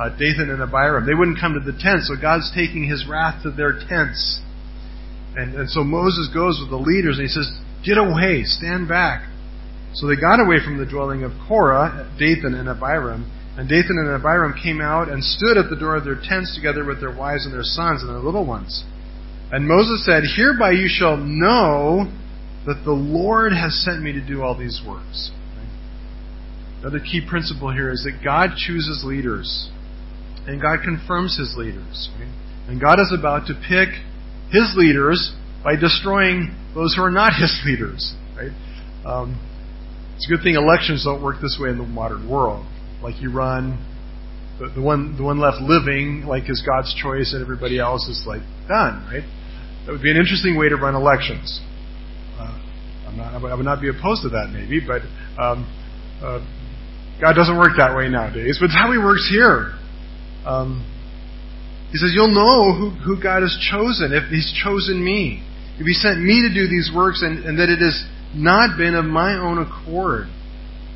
[0.00, 1.04] uh, Dathan and Abiram.
[1.04, 4.40] They wouldn't come to the tent, so God's taking his wrath to their tents.
[5.36, 7.52] And, and so Moses goes with the leaders and he says,
[7.84, 9.28] Get away, stand back.
[9.92, 13.30] So they got away from the dwelling of Korah, Dathan, and Abiram.
[13.58, 16.84] And Dathan and Abiram came out and stood at the door of their tents together
[16.84, 18.84] with their wives and their sons and their little ones.
[19.52, 22.10] And Moses said, Hereby you shall know
[22.66, 25.30] that the Lord has sent me to do all these works.
[26.80, 29.70] Another key principle here is that God chooses leaders.
[30.46, 32.08] And God confirms his leaders.
[32.68, 33.88] And God is about to pick
[34.50, 38.14] his leaders by destroying those who are not his leaders.
[38.36, 38.52] Right?
[39.04, 39.38] Um,
[40.16, 42.66] it's a good thing elections don't work this way in the modern world.
[43.02, 43.80] Like you run,
[44.58, 48.24] the, the one the one left living like is God's choice, and everybody else is
[48.26, 49.08] like done.
[49.08, 49.24] Right?
[49.86, 51.60] That would be an interesting way to run elections.
[52.38, 52.60] Uh,
[53.08, 55.00] I'm not, I would not be opposed to that, maybe, but
[55.40, 55.64] um,
[56.20, 56.44] uh,
[57.20, 58.58] God doesn't work that way nowadays.
[58.60, 59.72] But it's how He works here.
[60.44, 60.86] Um,
[61.92, 65.42] he says, You'll know who, who God has chosen if He's chosen me.
[65.78, 69.04] If He sent me to do these works and, and that has not been of
[69.04, 70.28] my own accord.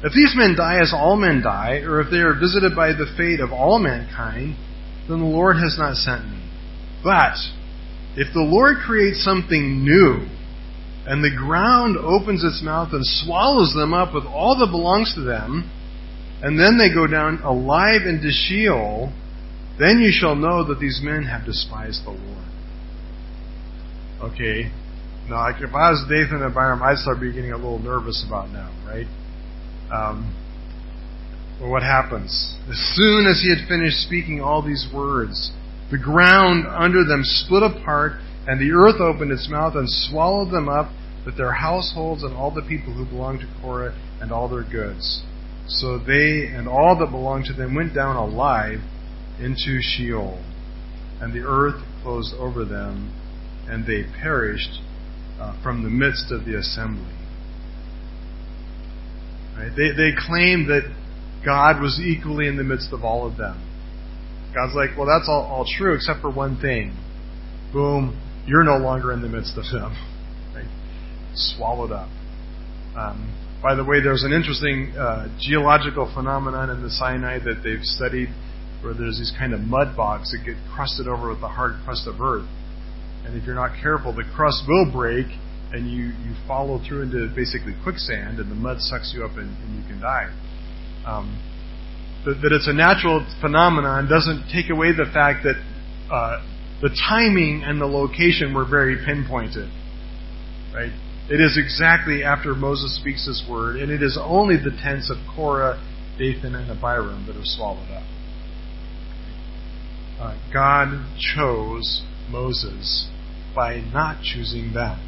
[0.05, 3.11] If these men die as all men die, or if they are visited by the
[3.17, 4.55] fate of all mankind,
[5.09, 6.45] then the Lord has not sent me.
[7.03, 7.37] But
[8.17, 10.29] if the Lord creates something new,
[11.07, 15.23] and the ground opens its mouth and swallows them up with all that belongs to
[15.23, 15.71] them,
[16.43, 19.13] and then they go down alive into Sheol,
[19.79, 22.45] then you shall know that these men have despised the Lord.
[24.33, 24.71] Okay.
[25.29, 28.25] Now, like if I was Dathan and Abiram, I'd start be getting a little nervous
[28.27, 29.07] about now, right?
[29.91, 30.35] Um,
[31.61, 32.57] well, what happens?
[32.71, 35.51] As soon as he had finished speaking all these words,
[35.91, 40.69] the ground under them split apart, and the earth opened its mouth and swallowed them
[40.69, 40.91] up,
[41.25, 45.23] with their households and all the people who belonged to Korah and all their goods.
[45.67, 48.81] So they and all that belonged to them went down alive
[49.41, 50.43] into Sheol,
[51.21, 53.13] and the earth closed over them,
[53.69, 54.81] and they perished
[55.41, 57.15] uh, from the midst of the assembly.
[59.57, 59.71] Right?
[59.77, 60.83] They, they claimed that
[61.45, 63.61] God was equally in the midst of all of them.
[64.55, 66.97] God's like, well, that's all, all true except for one thing.
[67.73, 69.97] Boom, you're no longer in the midst of them.
[70.55, 70.71] Right?
[71.35, 72.09] Swallowed up.
[72.97, 77.83] Um, by the way, there's an interesting uh, geological phenomenon in the Sinai that they've
[77.83, 78.29] studied
[78.85, 82.07] where there's these kind of mud bogs that get crusted over with the hard crust
[82.07, 82.47] of earth.
[83.25, 85.27] And if you're not careful, the crust will break
[85.73, 89.49] and you, you follow through into basically quicksand and the mud sucks you up and,
[89.49, 90.29] and you can die.
[91.07, 91.41] Um,
[92.27, 95.57] that, that, it's a natural phenomenon doesn't take away the fact that
[96.13, 96.45] uh,
[96.81, 99.69] the timing and the location were very pinpointed.
[100.73, 100.93] Right?
[101.31, 105.17] It is exactly after Moses speaks this word, and it is only the tents of
[105.35, 105.81] Korah,
[106.19, 108.05] Dathan, and Abiram that are swallowed up.
[110.19, 113.09] Uh, God chose Moses
[113.55, 114.99] by not choosing them.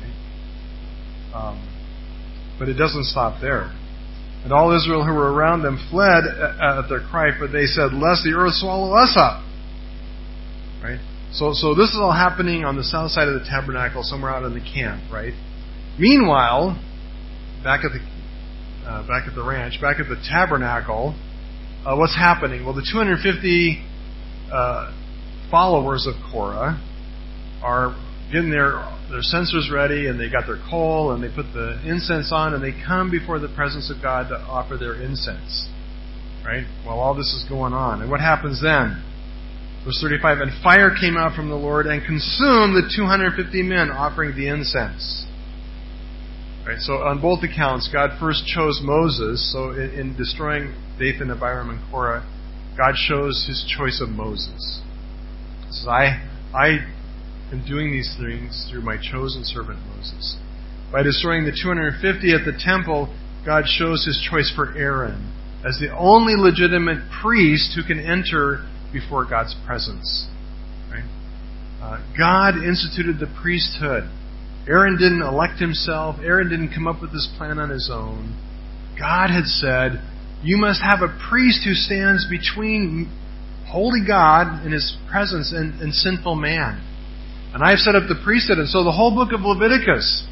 [0.00, 1.34] Right?
[1.34, 3.72] Um, but it doesn't stop there.
[4.44, 8.22] And all Israel who were around them fled at their cry, for they said, Lest
[8.22, 9.42] the earth swallow us up.
[10.82, 11.00] Right?
[11.32, 14.44] So, so this is all happening on the south side of the tabernacle, somewhere out
[14.44, 15.34] in the camp, right?
[15.98, 16.80] Meanwhile,
[17.64, 18.00] back at the
[18.88, 21.18] uh, back at the ranch, back at the tabernacle,
[21.84, 22.64] uh, what's happening?
[22.64, 23.82] Well, the 250
[24.52, 24.92] uh,
[25.50, 26.80] followers of Korah
[27.62, 27.94] are
[28.32, 32.32] getting their their censers ready, and they got their coal, and they put the incense
[32.32, 35.68] on, and they come before the presence of God to offer their incense.
[36.44, 36.66] Right?
[36.84, 39.02] While all this is going on, and what happens then?
[39.84, 44.34] Verse 35, and fire came out from the Lord and consumed the 250 men offering
[44.34, 45.26] the incense.
[46.66, 49.52] Right, so on both accounts, God first chose Moses.
[49.52, 52.26] So in, in destroying Dathan, Abiram, and Korah,
[52.76, 54.82] God shows His choice of Moses.
[55.66, 56.22] He says, "I,
[56.54, 56.78] I
[57.52, 60.36] am doing these things through my chosen servant Moses."
[60.92, 65.32] By destroying the 250 at the temple, God shows His choice for Aaron
[65.64, 70.28] as the only legitimate priest who can enter before God's presence.
[70.90, 71.04] Right?
[71.82, 74.08] Uh, God instituted the priesthood
[74.68, 76.16] Aaron didn't elect himself.
[76.22, 78.34] Aaron didn't come up with this plan on his own.
[78.98, 80.02] God had said,
[80.46, 83.10] You must have a priest who stands between
[83.66, 86.80] holy God in his presence and, and sinful man.
[87.52, 88.58] And I've set up the priesthood.
[88.58, 90.24] And so the whole book of Leviticus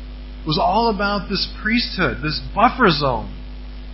[0.46, 3.26] was all about this priesthood, this buffer zone.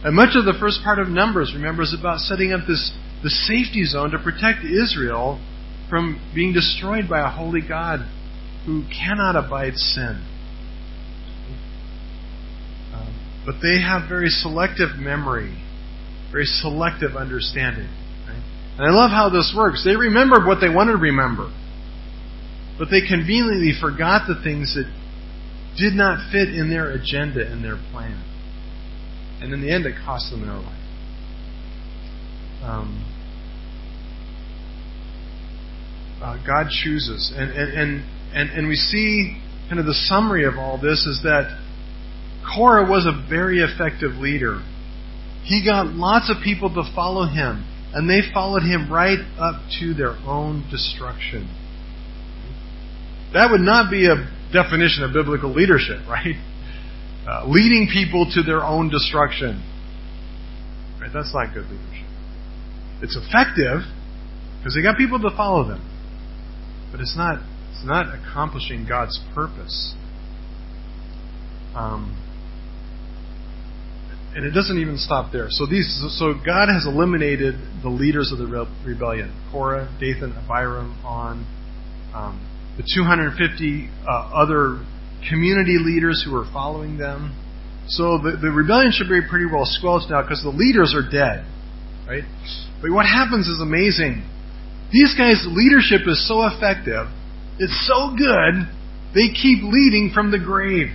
[0.04, 3.30] And much of the first part of Numbers, remember, is about setting up this the
[3.30, 5.40] safety zone to protect Israel
[5.88, 8.00] from being destroyed by a holy God
[8.64, 10.26] who cannot abide sin.
[12.94, 15.59] Um, but they have very selective memory,
[16.30, 17.88] very selective understanding.
[18.26, 18.42] Right?
[18.78, 19.84] And I love how this works.
[19.84, 21.52] They remembered what they wanted to remember,
[22.78, 24.90] but they conveniently forgot the things that
[25.76, 28.24] did not fit in their agenda and their plan.
[29.40, 30.76] And in the end, it cost them their life.
[32.62, 33.06] Um,
[36.22, 37.32] uh, God chooses.
[37.34, 41.58] And, and, and and, we see kind of the summary of all this is that
[42.54, 44.62] Korah was a very effective leader.
[45.44, 49.94] He got lots of people to follow him, and they followed him right up to
[49.94, 51.48] their own destruction.
[53.32, 54.16] That would not be a
[54.52, 56.34] definition of biblical leadership, right?
[57.26, 59.62] Uh, leading people to their own destruction.
[61.00, 61.10] Right?
[61.12, 62.06] That's not good leadership.
[63.02, 63.82] It's effective
[64.58, 65.80] because they got people to follow them,
[66.90, 69.94] but it's not it's not accomplishing God's purpose.
[71.74, 72.19] Um,
[74.34, 75.46] and it doesn't even stop there.
[75.50, 78.46] So these, so God has eliminated the leaders of the
[78.86, 81.46] rebellion: Korah, Dathan, Abiram, on
[82.14, 82.40] um,
[82.76, 84.84] the 250 uh, other
[85.28, 87.36] community leaders who were following them.
[87.88, 91.44] So the, the rebellion should be pretty well squelched now because the leaders are dead,
[92.06, 92.24] right?
[92.80, 94.22] But what happens is amazing.
[94.92, 97.06] These guys' leadership is so effective
[97.60, 98.66] it's so good,
[99.14, 100.88] they keep leading from the grave.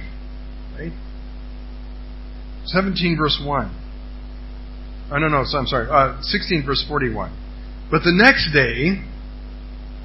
[2.74, 2.84] Right?
[2.84, 3.82] 17 verse 1.
[5.12, 5.88] Oh, no, no, so I'm sorry.
[5.90, 7.30] Uh, 16 verse 41.
[7.92, 9.06] But the next day,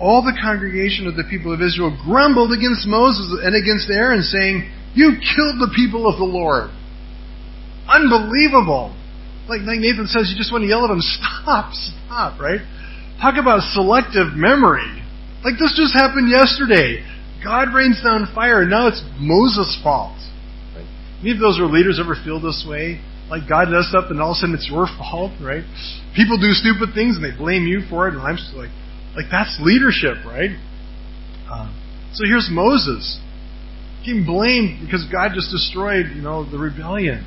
[0.01, 4.69] all the congregation of the people of Israel grumbled against Moses and against Aaron, saying,
[4.95, 6.69] You killed the people of the Lord.
[7.89, 8.97] Unbelievable.
[9.49, 12.61] Like, like Nathan says, you just want to yell at them, stop, stop, right?
[13.21, 15.01] Talk about selective memory.
[15.45, 17.05] Like this just happened yesterday.
[17.43, 20.17] God rains down fire, and now it's Moses' fault.
[21.21, 23.01] Any of those are leaders ever feel this way?
[23.29, 25.63] Like God does stuff, and all of a sudden it's your fault, right?
[26.17, 28.71] People do stupid things, and they blame you for it, and I'm just like,
[29.15, 30.51] like that's leadership, right?
[31.47, 31.71] Uh,
[32.13, 33.21] so here's Moses
[34.05, 37.23] getting blamed because God just destroyed, you know, the rebellion.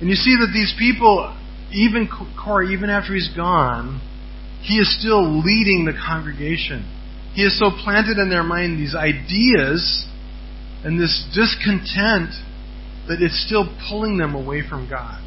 [0.00, 1.32] And you see that these people,
[1.72, 4.00] even Korah, even after he's gone,
[4.62, 6.84] he is still leading the congregation.
[7.34, 10.06] He has so planted in their mind these ideas
[10.84, 12.30] and this discontent
[13.08, 15.22] that it's still pulling them away from God.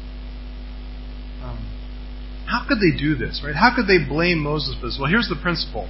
[1.42, 1.58] Um,
[2.46, 3.54] how could they do this, right?
[3.54, 4.98] How could they blame Moses for this?
[5.00, 5.88] Well, here's the principle.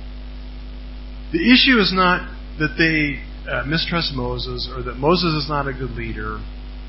[1.32, 2.28] The issue is not
[2.59, 6.38] that they uh, mistrust Moses or that Moses is not a good leader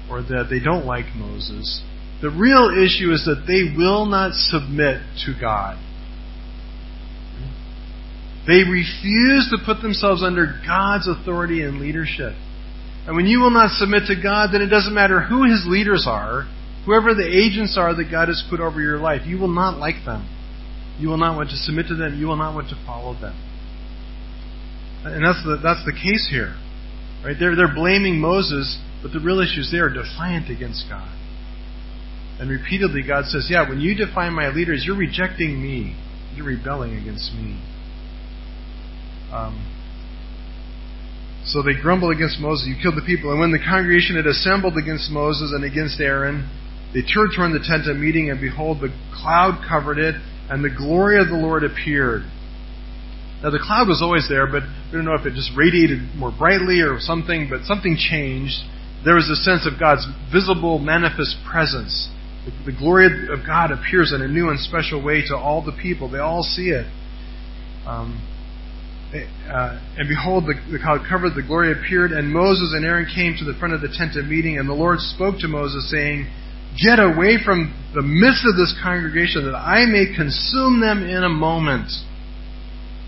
[0.10, 1.82] or that they don't like Moses.
[2.22, 5.78] The real issue is that they will not submit to God.
[8.48, 12.34] They refuse to put themselves under God's authority and leadership.
[13.08, 16.06] And when you will not submit to God, then it doesn't matter who His leaders
[16.08, 16.46] are,
[16.86, 20.06] whoever the agents are that God has put over your life, you will not like
[20.06, 20.28] them.
[21.00, 22.20] You will not want to submit to them.
[22.20, 23.36] You will not want to follow them.
[25.04, 26.56] And that's the, that's the case here.
[27.26, 27.36] Right?
[27.40, 31.10] They're, they're blaming Moses, but the real issue is they are defiant against God.
[32.40, 35.98] And repeatedly God says, yeah, when you define my leaders, you're rejecting me.
[36.36, 37.62] You're rebelling against me.
[39.32, 39.58] Um,
[41.52, 43.32] so they grumbled against Moses, You killed the people.
[43.32, 46.48] And when the congregation had assembled against Moses and against Aaron,
[46.94, 50.16] they turned toward the tent of meeting, and behold, the cloud covered it,
[50.50, 52.24] and the glory of the Lord appeared.
[53.44, 56.32] Now the cloud was always there, but we don't know if it just radiated more
[56.32, 58.56] brightly or something, but something changed.
[59.04, 62.08] There was a sense of God's visible, manifest presence.
[62.46, 65.74] The, the glory of God appears in a new and special way to all the
[65.74, 66.08] people.
[66.10, 66.86] They all see it.
[67.86, 68.22] Um,
[69.12, 73.36] uh, and behold, the, the cloud covered, the glory appeared, and Moses and Aaron came
[73.38, 76.32] to the front of the tent of meeting, and the Lord spoke to Moses, saying,
[76.80, 81.30] Get away from the midst of this congregation, that I may consume them in a
[81.30, 81.92] moment.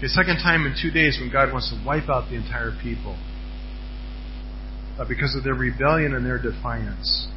[0.01, 3.15] The second time in two days when God wants to wipe out the entire people
[4.99, 7.27] uh, because of their rebellion and their defiance.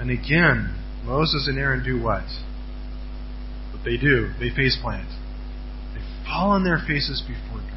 [0.00, 0.72] And again,
[1.04, 2.24] Moses and Aaron do what?
[3.76, 5.08] What they do, they face plant.
[5.94, 7.71] They fall on their faces before God.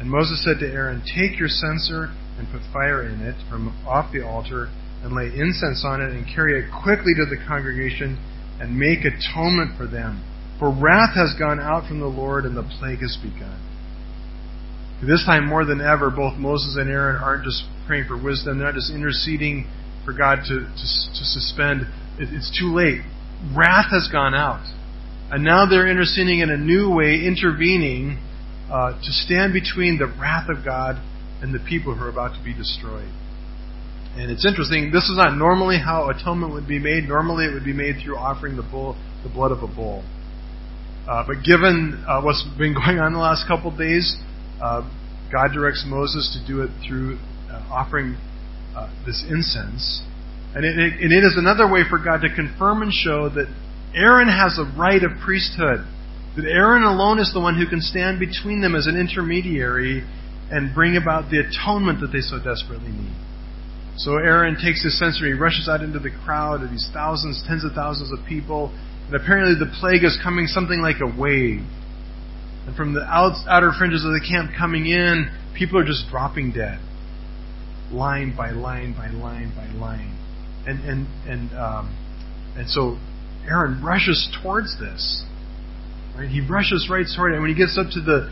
[0.00, 4.12] And Moses said to Aaron, Take your censer and put fire in it from off
[4.12, 4.72] the altar,
[5.04, 8.16] and lay incense on it, and carry it quickly to the congregation,
[8.58, 10.24] and make atonement for them.
[10.58, 13.60] For wrath has gone out from the Lord, and the plague has begun.
[15.04, 18.68] This time more than ever, both Moses and Aaron aren't just praying for wisdom, they're
[18.68, 19.68] not just interceding
[20.04, 20.86] for God to, to,
[21.16, 21.88] to suspend.
[22.18, 23.00] It's too late.
[23.56, 24.64] Wrath has gone out.
[25.30, 28.18] And now they're interceding in a new way, intervening
[28.70, 30.96] uh, to stand between the wrath of God
[31.42, 33.10] and the people who are about to be destroyed.
[34.16, 37.04] And it's interesting, this is not normally how atonement would be made.
[37.04, 40.04] Normally it would be made through offering the bull, the blood of a bull.
[41.08, 44.16] Uh, but given uh, what's been going on the last couple of days,
[44.62, 44.82] uh,
[45.32, 47.18] God directs Moses to do it through
[47.50, 48.18] uh, offering
[48.74, 50.02] uh, this incense.
[50.54, 53.46] And it, it, and it is another way for God to confirm and show that
[53.94, 55.86] Aaron has a right of priesthood.
[56.36, 60.04] That Aaron alone is the one who can stand between them as an intermediary
[60.50, 63.14] and bring about the atonement that they so desperately need.
[63.96, 67.64] So Aaron takes his censer, he rushes out into the crowd of these thousands, tens
[67.64, 68.72] of thousands of people,
[69.06, 71.60] and apparently the plague is coming something like a wave.
[72.66, 76.78] And from the outer fringes of the camp coming in, people are just dropping dead.
[77.90, 80.16] Line by line by line by line.
[80.66, 82.98] And, and, and, um, and so
[83.44, 85.24] Aaron rushes towards this.
[86.16, 86.28] Right?
[86.28, 88.30] He rushes right toward it, and when he gets up to the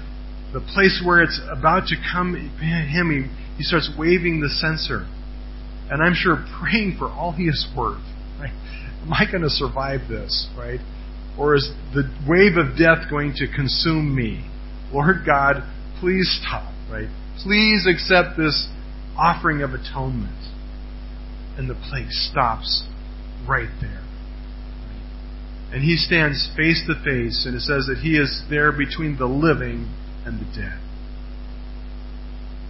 [0.53, 5.07] the place where it's about to come him, he, he starts waving the censer.
[5.91, 8.03] And I'm sure praying for all he is worth.
[8.39, 8.53] Right?
[9.03, 10.49] Am I going to survive this?
[10.57, 10.81] Right?
[11.39, 14.49] Or is the wave of death going to consume me?
[14.93, 15.63] Lord God,
[16.01, 16.73] please stop.
[16.91, 17.09] Right?
[17.43, 18.69] Please accept this
[19.17, 20.35] offering of atonement.
[21.57, 22.87] And the plague stops
[23.47, 24.05] right there.
[25.73, 29.27] And he stands face to face, and it says that he is there between the
[29.27, 29.95] living
[30.25, 30.81] and the dead.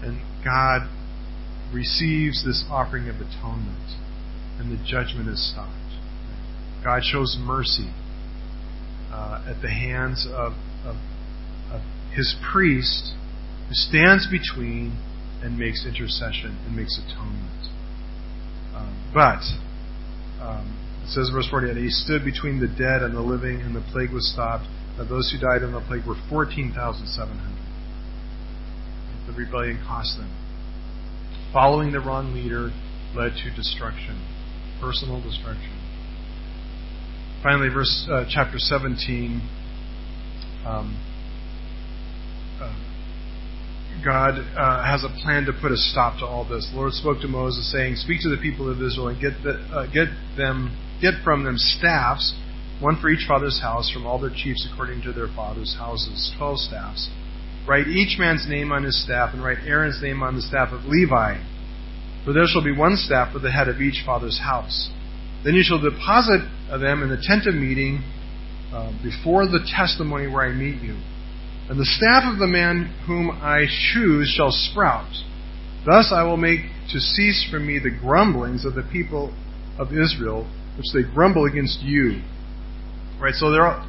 [0.03, 0.89] And God
[1.73, 3.97] receives this offering of atonement,
[4.59, 5.75] and the judgment is stopped.
[6.83, 7.93] God shows mercy
[9.13, 10.53] uh, at the hands of,
[10.85, 10.97] of,
[11.71, 11.83] of
[12.15, 13.13] his priest
[13.69, 14.97] who stands between
[15.43, 17.71] and makes intercession and makes atonement.
[18.75, 19.43] Um, but,
[21.09, 23.81] it says in verse 48, he stood between the dead and the living, and the
[23.81, 24.69] plague was stopped.
[24.99, 27.33] Now those who died in the plague were 14,700.
[29.25, 30.29] The rebellion cost them.
[31.51, 32.69] Following the wrong leader
[33.17, 34.21] led to destruction,
[34.85, 35.73] personal destruction.
[37.43, 39.41] Finally, verse uh, chapter 17.
[40.67, 40.93] Um,
[42.61, 42.69] uh,
[44.05, 46.69] God uh, has a plan to put a stop to all this.
[46.71, 49.57] The Lord spoke to Moses, saying, "Speak to the people of Israel and get the,
[49.73, 52.35] uh, get them get from them staffs,
[52.81, 56.59] one for each father's house, from all their chiefs according to their father's houses, twelve
[56.59, 57.11] staffs.
[57.67, 60.85] Write each man's name on his staff, and write Aaron's name on the staff of
[60.87, 61.37] Levi.
[62.25, 64.91] For there shall be one staff for the head of each father's house."
[65.45, 68.03] Then you shall deposit them in the tent of meeting
[68.73, 70.97] uh, before the testimony where I meet you.
[71.71, 75.13] And the staff of the man whom I choose shall sprout.
[75.87, 79.33] Thus I will make to cease from me the grumblings of the people
[79.79, 80.47] of Israel,
[80.79, 82.23] which they grumble against you.
[83.21, 83.85] Right, so there are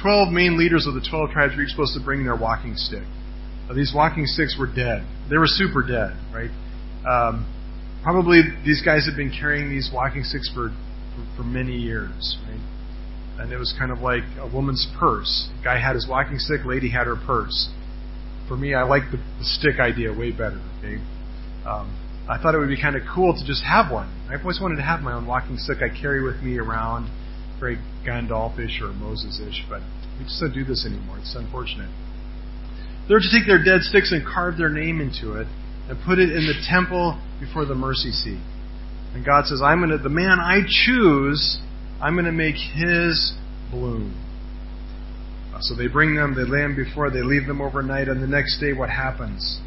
[0.00, 3.02] 12 main leaders of the 12 tribes were supposed to bring their walking stick.
[3.74, 5.04] These walking sticks were dead.
[5.28, 6.50] They were super dead, right?
[7.04, 7.44] Um,
[8.02, 12.60] Probably these guys had been carrying these walking sticks for, for, for many years, right?
[13.40, 15.50] And it was kind of like a woman's purse.
[15.64, 17.68] guy had his walking stick, lady had her purse.
[18.46, 20.60] For me, I like the, the stick idea way better.
[20.78, 21.02] Okay,
[21.66, 21.92] um,
[22.28, 24.08] I thought it would be kind of cool to just have one.
[24.28, 27.10] I've always wanted to have my own walking stick I carry with me around,
[27.58, 29.80] very Gandalfish or Moses-ish, but
[30.18, 31.18] we just don't do this anymore.
[31.18, 31.88] It's unfortunate.
[33.08, 35.46] They're to take their dead sticks and carve their name into it
[35.88, 38.40] and put it in the temple before the mercy seat.
[39.14, 41.58] And God says, I'm going to, the man I choose,
[42.02, 43.32] I'm going to make his
[43.70, 44.12] bloom.
[45.54, 48.26] Uh, so they bring them, they lay them before, they leave them overnight, and the
[48.26, 49.60] next day what happens?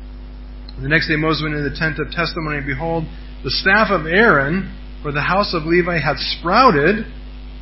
[0.79, 3.03] The next day Moses went into the tent of testimony, and behold,
[3.43, 7.05] the staff of Aaron for the house of Levi had sprouted,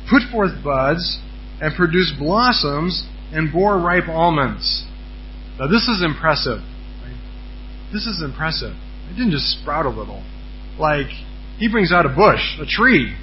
[0.08, 1.18] put forth buds,
[1.60, 4.84] and produced blossoms, and bore ripe almonds.
[5.58, 6.60] Now this is impressive.
[7.92, 8.72] This is impressive.
[9.10, 10.22] It didn't just sprout a little.
[10.78, 11.08] Like,
[11.58, 13.16] he brings out a bush, a tree,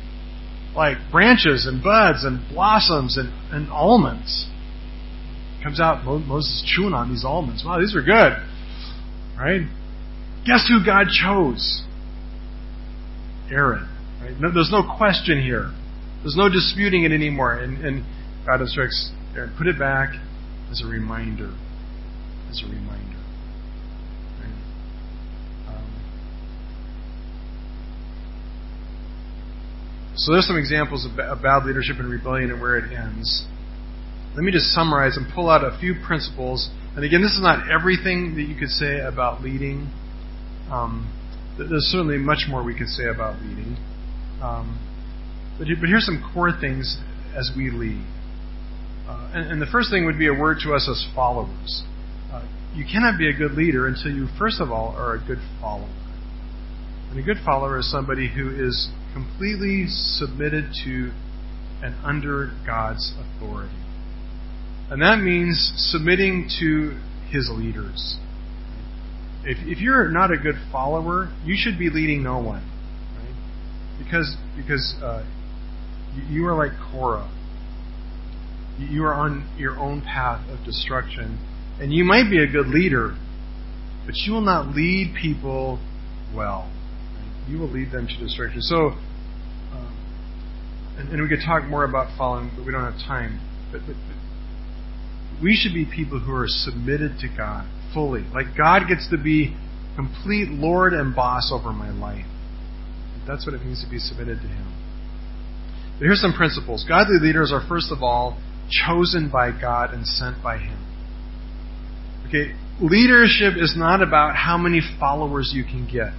[0.75, 4.47] like branches and buds and blossoms and, and almonds.
[5.63, 7.63] Comes out, Moses chewing on these almonds.
[7.65, 8.33] Wow, these are good.
[9.37, 9.61] Right?
[10.47, 11.83] Guess who God chose?
[13.51, 13.89] Aaron.
[14.21, 14.39] Right?
[14.39, 15.73] No, there's no question here.
[16.21, 17.53] There's no disputing it anymore.
[17.53, 18.05] And, and
[18.45, 20.15] God instructs Aaron, put it back
[20.71, 21.53] as a reminder.
[22.49, 23.17] As a reminder.
[25.67, 26.01] Um,
[30.15, 33.45] so there's some examples of bad leadership and rebellion and where it ends.
[34.33, 36.69] Let me just summarize and pull out a few principles.
[36.95, 39.91] And again, this is not everything that you could say about leading.
[40.71, 41.13] Um,
[41.57, 43.77] there's certainly much more we could say about leading.
[44.41, 44.79] Um,
[45.57, 46.97] but, but, here's some core things
[47.35, 48.05] as we lead.
[49.07, 51.83] Uh, and, and, the first thing would be a word to us as followers.
[52.31, 52.45] Uh,
[52.75, 55.89] you cannot be a good leader until you, first of all, are a good follower.
[57.09, 61.11] And a good follower is somebody who is completely submitted to
[61.81, 63.73] and under God's authority.
[64.89, 66.97] And that means submitting to
[67.29, 68.17] his leaders.
[69.47, 72.63] If, if you're not a good follower, you should be leading no one.
[73.15, 74.03] Right?
[74.03, 75.25] Because, because uh,
[76.29, 77.31] you are like Korah.
[78.77, 81.39] You are on your own path of destruction.
[81.79, 83.17] And you might be a good leader,
[84.05, 85.79] but you will not lead people
[86.35, 86.69] well
[87.47, 88.61] you will lead them to destruction.
[88.61, 88.75] So,
[89.71, 89.97] um,
[90.97, 93.39] and, and, we could talk more about following, but we don't have time.
[93.71, 98.21] But, but, but we should be people who are submitted to God fully.
[98.33, 99.55] Like God gets to be
[99.95, 102.25] complete Lord and boss over my life.
[103.27, 104.73] That's what it means to be submitted to Him.
[105.97, 106.85] But here's some principles.
[106.87, 110.77] Godly leaders are, first of all, chosen by God and sent by Him.
[112.27, 116.13] Okay, leadership is not about how many followers you can get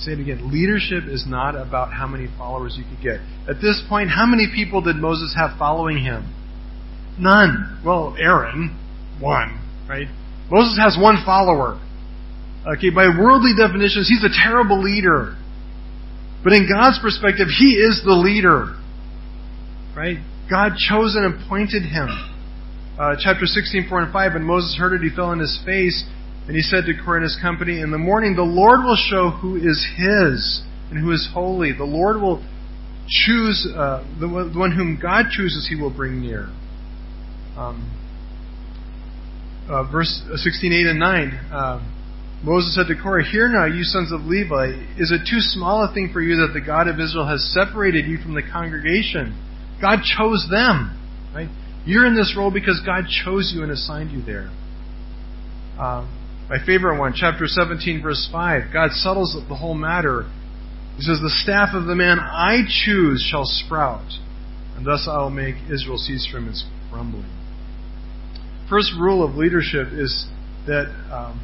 [0.00, 0.50] say it again.
[0.50, 3.20] Leadership is not about how many followers you could get.
[3.48, 6.34] At this point, how many people did Moses have following him?
[7.18, 7.82] None.
[7.84, 8.78] Well, Aaron,
[9.20, 10.08] one, right?
[10.50, 11.80] Moses has one follower.
[12.76, 15.36] Okay, by worldly definitions, he's a terrible leader.
[16.44, 18.76] But in God's perspective, he is the leader.
[19.96, 20.18] Right?
[20.50, 22.08] God chose and appointed him.
[22.98, 26.04] Uh, chapter 16, 4 and 5, and Moses heard it, he fell on his face,
[26.46, 29.86] and he said to his company, In the morning the Lord will show who is
[29.96, 31.72] his and who is holy.
[31.72, 32.42] The Lord will
[33.08, 36.48] choose uh, the, one, the, one, whom God chooses, He will bring near.
[37.56, 37.90] Um,
[39.68, 41.28] uh, verse 16, 8 and 9.
[41.52, 41.94] Uh,
[42.42, 45.92] Moses said to Korah, Hear now, you sons of Levi, is it too small a
[45.92, 49.34] thing for you that the God of Israel has separated you from the congregation?
[49.80, 50.94] God chose them.
[51.34, 51.48] Right?
[51.84, 54.50] You're in this role because God chose you and assigned you there.
[55.78, 56.14] Um,
[56.48, 58.72] my favorite one, chapter 17, verse 5.
[58.72, 60.24] God settles the whole matter.
[60.96, 64.06] He says, The staff of the man I choose shall sprout,
[64.76, 67.37] and thus I will make Israel cease from its grumbling.
[68.68, 70.26] First rule of leadership is
[70.66, 71.40] that um,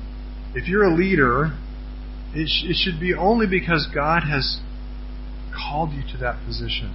[0.55, 1.57] if you're a leader,
[2.35, 4.61] it, sh- it should be only because God has
[5.55, 6.95] called you to that position.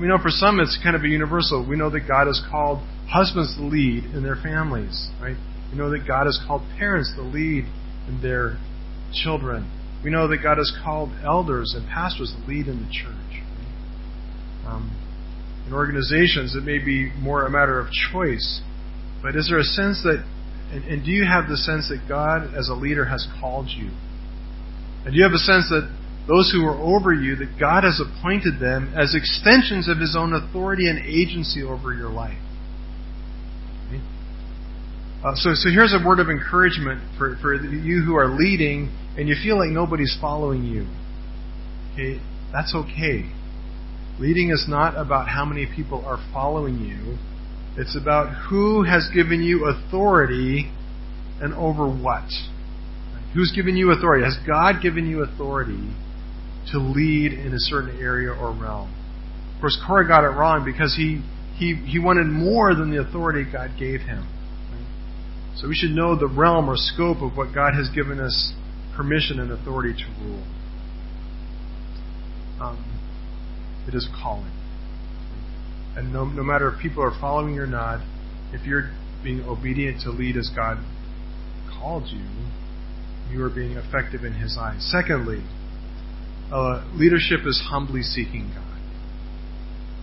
[0.00, 1.66] We know for some it's kind of a universal.
[1.68, 5.36] We know that God has called husbands to lead in their families, right?
[5.70, 7.64] We know that God has called parents to lead
[8.08, 8.58] in their
[9.12, 9.70] children.
[10.02, 13.42] We know that God has called elders and pastors to lead in the church.
[14.66, 14.96] Um,
[15.66, 18.62] in organizations, it may be more a matter of choice.
[19.22, 20.24] But is there a sense that,
[20.72, 23.90] and, and do you have the sense that God as a leader has called you?
[25.04, 25.88] And do you have a sense that
[26.28, 30.32] those who are over you, that God has appointed them as extensions of His own
[30.32, 32.38] authority and agency over your life.
[35.24, 39.28] Uh, so, so here's a word of encouragement for, for you who are leading and
[39.28, 40.86] you feel like nobody's following you.
[41.92, 42.20] Okay,
[42.52, 43.30] that's okay.
[44.18, 47.18] Leading is not about how many people are following you.
[47.76, 50.70] It's about who has given you authority
[51.40, 52.28] and over what.
[53.34, 54.24] Who's given you authority?
[54.24, 55.94] Has God given you authority
[56.70, 58.92] to lead in a certain area or realm.
[59.54, 61.22] Of course, Korah got it wrong because he,
[61.56, 64.28] he, he wanted more than the authority God gave him.
[65.56, 68.54] So we should know the realm or scope of what God has given us
[68.96, 70.42] permission and authority to rule.
[72.60, 73.00] Um,
[73.86, 74.50] it is calling.
[75.96, 78.00] And no, no matter if people are following you or not,
[78.52, 78.90] if you're
[79.22, 80.78] being obedient to lead as God
[81.78, 82.24] called you,
[83.30, 84.88] you are being effective in His eyes.
[84.90, 85.42] Secondly,
[86.52, 88.72] uh, leadership is humbly seeking God.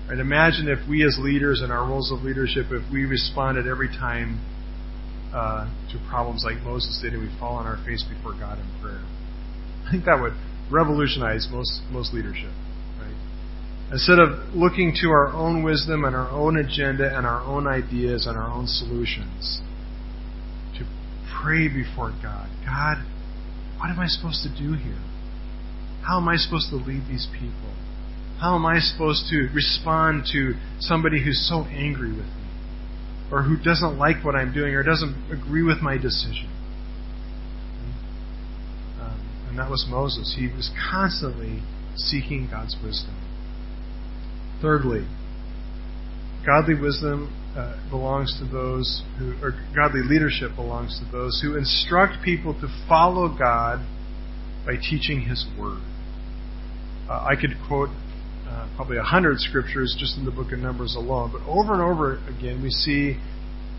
[0.09, 3.89] And imagine if we as leaders in our roles of leadership, if we responded every
[3.89, 4.39] time
[5.33, 8.65] uh, to problems like Moses did and we fall on our face before God in
[8.81, 9.03] prayer.
[9.85, 10.33] I think that would
[10.71, 12.49] revolutionize most most leadership.
[13.91, 18.27] Instead of looking to our own wisdom and our own agenda and our own ideas
[18.27, 19.61] and our own solutions,
[20.77, 20.85] to
[21.41, 22.49] pray before God.
[22.63, 23.03] God,
[23.77, 25.01] what am I supposed to do here?
[26.05, 27.73] How am I supposed to lead these people?
[28.39, 32.47] How am I supposed to respond to somebody who's so angry with me?
[33.31, 36.49] Or who doesn't like what I'm doing or doesn't agree with my decision?
[39.01, 39.19] Um,
[39.49, 40.35] and that was Moses.
[40.37, 41.61] He was constantly
[41.95, 43.15] seeking God's wisdom.
[44.61, 45.07] Thirdly,
[46.45, 52.23] godly wisdom uh, belongs to those who, or godly leadership belongs to those who instruct
[52.23, 53.79] people to follow God
[54.65, 55.81] by teaching His Word.
[57.09, 57.89] Uh, I could quote
[58.47, 61.81] uh, probably a hundred scriptures just in the book of Numbers alone, but over and
[61.81, 63.17] over again we see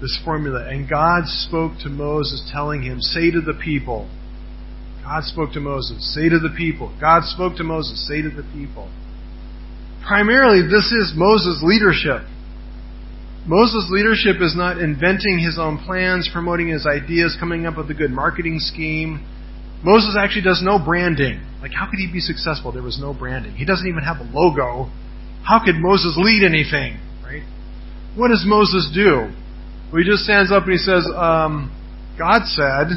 [0.00, 0.66] this formula.
[0.68, 4.10] And God spoke to Moses, telling him, Say to the people.
[5.04, 6.96] God spoke to Moses, Say to the people.
[7.00, 8.90] God spoke to Moses, Say to the people.
[10.06, 12.22] Primarily, this is Moses' leadership.
[13.46, 17.94] Moses' leadership is not inventing his own plans, promoting his ideas, coming up with a
[17.94, 19.26] good marketing scheme.
[19.82, 21.40] Moses actually does no branding.
[21.62, 22.72] Like, how could he be successful?
[22.72, 23.52] There was no branding.
[23.52, 24.90] He doesn't even have a logo.
[25.42, 27.00] How could Moses lead anything?
[27.24, 27.42] Right?
[28.16, 29.32] What does Moses do?
[29.90, 31.74] Well, he just stands up and he says, um,
[32.18, 32.88] God said,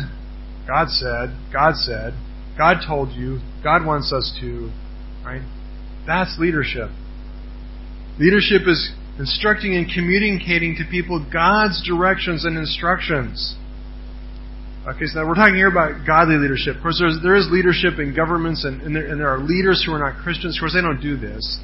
[0.67, 2.13] God said, God said,
[2.57, 4.69] God told you, God wants us to,
[5.25, 5.41] right?
[6.05, 6.89] That's leadership.
[8.19, 13.55] Leadership is instructing and communicating to people God's directions and instructions.
[14.85, 16.75] Okay, so now we're talking here about godly leadership.
[16.75, 19.93] Of course, there is leadership in governments, and, and, there, and there are leaders who
[19.93, 20.57] are not Christians.
[20.57, 21.59] Of course, they don't do this.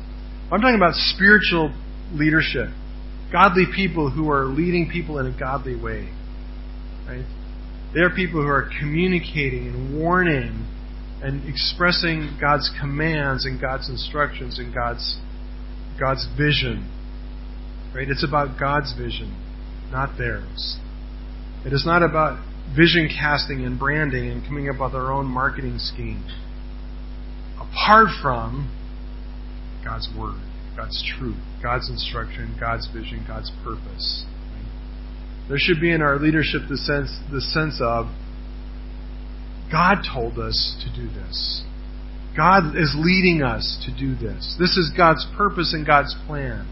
[0.51, 1.75] I'm talking about spiritual
[2.13, 2.69] leadership.
[3.31, 6.09] Godly people who are leading people in a godly way.
[7.05, 7.25] Right?
[7.93, 10.65] They are people who are communicating and warning
[11.21, 15.19] and expressing God's commands and God's instructions and God's
[15.99, 16.89] God's vision.
[17.93, 18.07] Right?
[18.07, 19.35] It's about God's vision,
[19.91, 20.77] not theirs.
[21.65, 22.39] It is not about
[22.75, 26.23] vision casting and branding and coming up with our own marketing scheme.
[27.55, 28.71] Apart from
[29.83, 30.39] God's Word,
[30.77, 34.25] God's truth, God's instruction, God's vision, God's purpose.
[35.49, 38.05] There should be in our leadership the sense, the sense of
[39.71, 41.63] God told us to do this.
[42.35, 44.55] God is leading us to do this.
[44.59, 46.67] This is God's purpose and God's plan.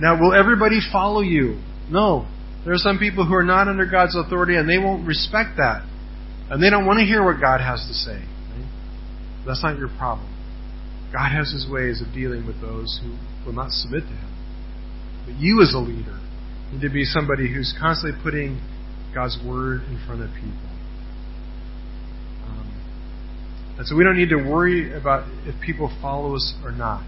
[0.00, 1.60] Now, will everybody follow you?
[1.90, 2.26] No.
[2.64, 5.82] There are some people who are not under God's authority and they won't respect that.
[6.50, 8.22] And they don't want to hear what God has to say.
[9.46, 10.32] That's not your problem.
[11.12, 14.32] God has His ways of dealing with those who will not submit to Him.
[15.24, 16.18] But you, as a leader,
[16.72, 18.60] need to be somebody who's constantly putting
[19.14, 20.70] God's Word in front of people.
[22.46, 22.68] Um,
[23.78, 27.04] and so we don't need to worry about if people follow us or not.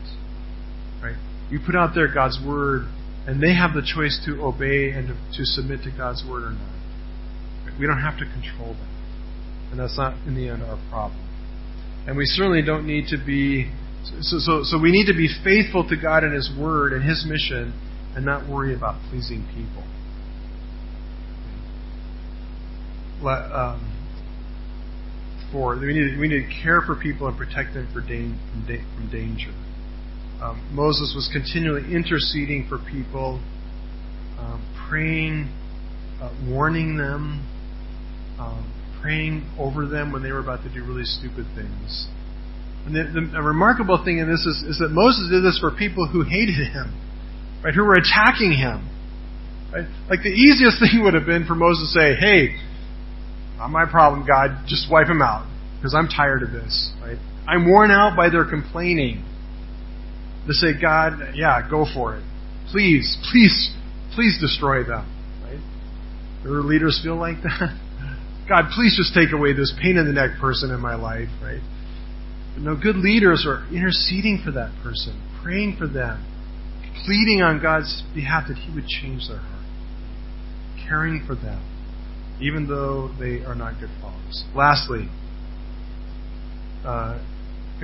[1.03, 1.17] Right?
[1.51, 2.83] You put out there God's Word,
[3.27, 6.51] and they have the choice to obey and to, to submit to God's Word or
[6.51, 6.75] not.
[7.65, 7.81] Right?
[7.81, 8.89] We don't have to control them.
[9.71, 11.21] And that's not, in the end, our problem.
[12.07, 13.71] And we certainly don't need to be.
[14.21, 17.27] So, so, so we need to be faithful to God and His Word and His
[17.29, 17.73] mission
[18.15, 19.85] and not worry about pleasing people.
[23.25, 23.98] Um,
[25.53, 28.65] for we need, we need to care for people and protect them for da- from,
[28.67, 29.53] da- from danger.
[30.41, 33.43] Um, Moses was continually interceding for people,
[34.39, 35.51] um, praying,
[36.23, 37.43] uh, warning them,
[38.39, 42.07] um, praying over them when they were about to do really stupid things.
[42.87, 46.07] And the, the, remarkable thing in this is, is that Moses did this for people
[46.07, 46.95] who hated him,
[47.65, 47.75] right?
[47.75, 48.87] Who were attacking him.
[49.73, 49.85] Right?
[50.09, 52.57] Like the easiest thing would have been for Moses to say, "Hey,
[53.59, 54.65] not my problem, God.
[54.67, 55.47] Just wipe them out
[55.77, 57.19] because I'm tired of this." Right?
[57.49, 59.25] I'm worn out by their complaining.
[60.47, 62.23] To say, God, yeah, go for it.
[62.71, 63.75] Please, please,
[64.15, 65.05] please destroy them.
[65.45, 65.61] Right?
[66.43, 67.77] Do leaders feel like that?
[68.49, 71.61] God, please just take away this pain in the neck person in my life, right?
[72.55, 76.25] But no, good leaders are interceding for that person, praying for them,
[77.05, 79.67] pleading on God's behalf that He would change their heart,
[80.89, 81.61] caring for them,
[82.41, 84.45] even though they are not good followers.
[84.55, 85.09] Lastly,
[86.85, 87.19] uh,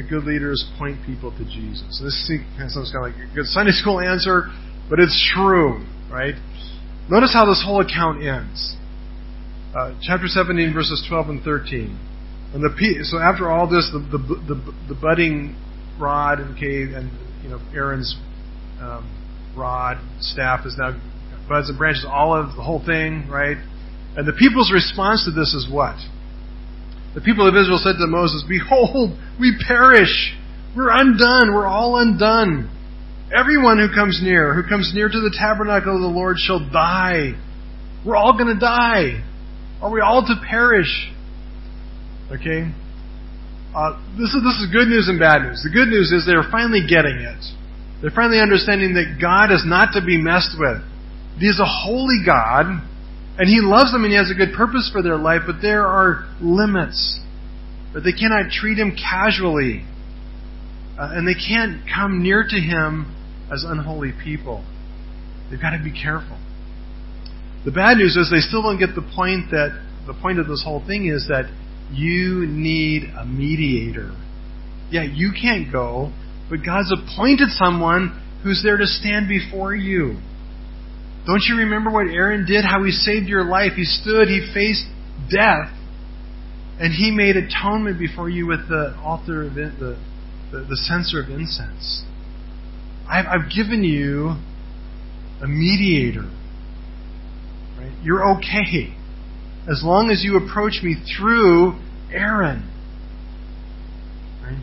[0.08, 2.00] good leaders point people to Jesus.
[2.02, 2.26] This
[2.74, 4.50] sounds kind of like a good Sunday school answer,
[4.90, 6.34] but it's true, right?
[7.10, 8.76] Notice how this whole account ends
[9.74, 11.98] uh, chapter 17, verses 12 and 13.
[12.54, 15.56] And the so after all this, the the, the, the budding
[15.98, 17.10] rod and cave and
[17.42, 18.16] you know Aaron's
[18.80, 19.10] um,
[19.56, 20.92] rod staff is now
[21.48, 23.56] buds and branches, olive, the whole thing, right?
[24.16, 25.96] And the people's response to this is what?
[27.14, 30.34] The people of Israel said to Moses, "Behold, we perish.
[30.76, 31.54] We're undone.
[31.54, 32.68] We're all undone.
[33.32, 37.34] Everyone who comes near, who comes near to the tabernacle of the Lord, shall die.
[38.04, 39.22] We're all going to die."
[39.84, 41.10] Are we all to perish?
[42.32, 42.72] Okay?
[43.76, 45.60] Uh, this is this is good news and bad news.
[45.62, 47.44] The good news is they're finally getting it.
[48.00, 50.80] They're finally understanding that God is not to be messed with.
[51.38, 52.80] He is a holy God,
[53.38, 55.86] and He loves them and He has a good purpose for their life, but there
[55.86, 57.20] are limits.
[57.92, 59.84] That they cannot treat Him casually.
[60.98, 63.14] Uh, and they can't come near to Him
[63.52, 64.64] as unholy people.
[65.50, 66.38] They've got to be careful.
[67.64, 69.70] The bad news is they still don't get the point that
[70.06, 71.50] the point of this whole thing is that
[71.92, 74.12] you need a mediator.
[74.90, 76.12] Yeah, you can't go,
[76.50, 80.18] but God's appointed someone who's there to stand before you.
[81.26, 82.64] Don't you remember what Aaron did?
[82.64, 83.72] How he saved your life?
[83.76, 84.84] He stood, he faced
[85.30, 85.70] death,
[86.78, 89.96] and he made atonement before you with the altar of it, the,
[90.52, 92.04] the, the censer of incense.
[93.08, 94.36] I've, I've given you
[95.42, 96.30] a mediator
[97.84, 97.92] Right?
[98.02, 98.94] You're okay.
[99.68, 101.78] As long as you approach me through
[102.12, 102.70] Aaron.
[104.42, 104.62] Right?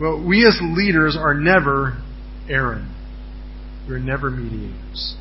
[0.00, 2.02] Well, we as leaders are never
[2.48, 2.93] Aaron.
[3.88, 5.16] We're never mediators.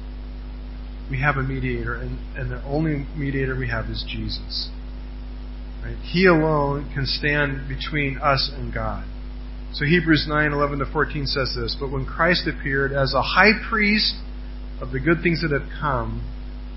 [1.11, 4.69] We have a mediator, and, and the only mediator we have is Jesus.
[5.83, 5.97] Right?
[5.97, 9.05] He alone can stand between us and God.
[9.73, 13.53] So Hebrews 9, 11 to 14 says this, But when Christ appeared as a high
[13.69, 14.15] priest
[14.79, 16.29] of the good things that have come,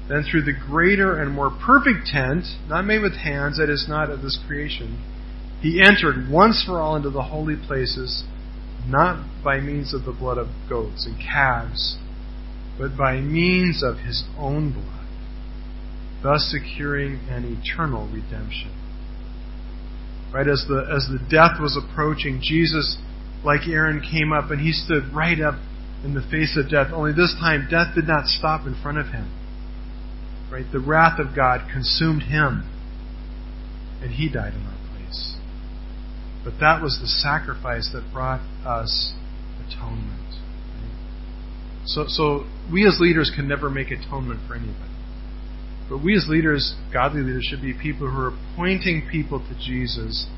[0.09, 4.11] then through the greater and more perfect tent, not made with hands, that is not
[4.11, 5.03] of this creation,
[5.61, 8.25] he entered once for all into the holy places,
[8.87, 11.99] not by means of the blood of goats and calves,
[12.79, 15.09] but by means of his own blood,
[16.23, 18.73] thus securing an eternal redemption.
[20.33, 22.99] Right as the as the death was approaching, Jesus,
[23.45, 25.55] like Aaron, came up and he stood right up
[26.05, 26.93] in the face of death.
[26.93, 29.31] Only this time, death did not stop in front of him.
[30.51, 30.67] Right?
[30.71, 32.71] The wrath of God consumed him.
[34.03, 34.76] And he died place.
[36.47, 39.13] But that was the sacrifice that brought us
[39.67, 40.23] atonement.
[41.87, 44.95] So, so we as leaders can never make atonement for anybody.
[45.91, 50.29] But we as leaders, godly leaders, should be people who are pointing people to Jesus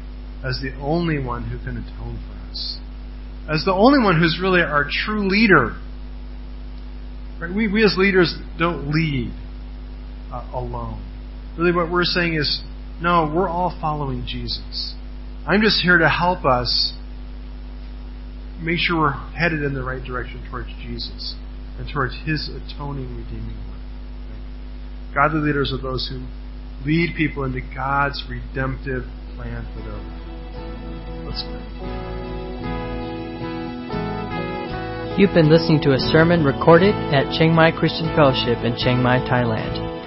[0.42, 2.78] as the only one who can atone for us,
[3.46, 5.76] as the only one who's really our true leader.
[7.38, 7.54] Right?
[7.54, 9.30] We, we as leaders don't lead
[10.32, 11.04] uh, alone.
[11.58, 12.62] Really, what we're saying is,
[13.02, 14.94] no, we're all following Jesus.
[15.48, 16.92] I'm just here to help us
[18.60, 21.34] make sure we're headed in the right direction towards Jesus
[21.78, 23.80] and towards His atoning, redeeming work.
[25.14, 26.26] Godly leaders are those who
[26.84, 29.04] lead people into God's redemptive
[29.36, 30.22] plan for their life.
[31.24, 31.64] Let's pray.
[35.16, 39.18] You've been listening to a sermon recorded at Chiang Mai Christian Fellowship in Chiang Mai,
[39.20, 39.87] Thailand.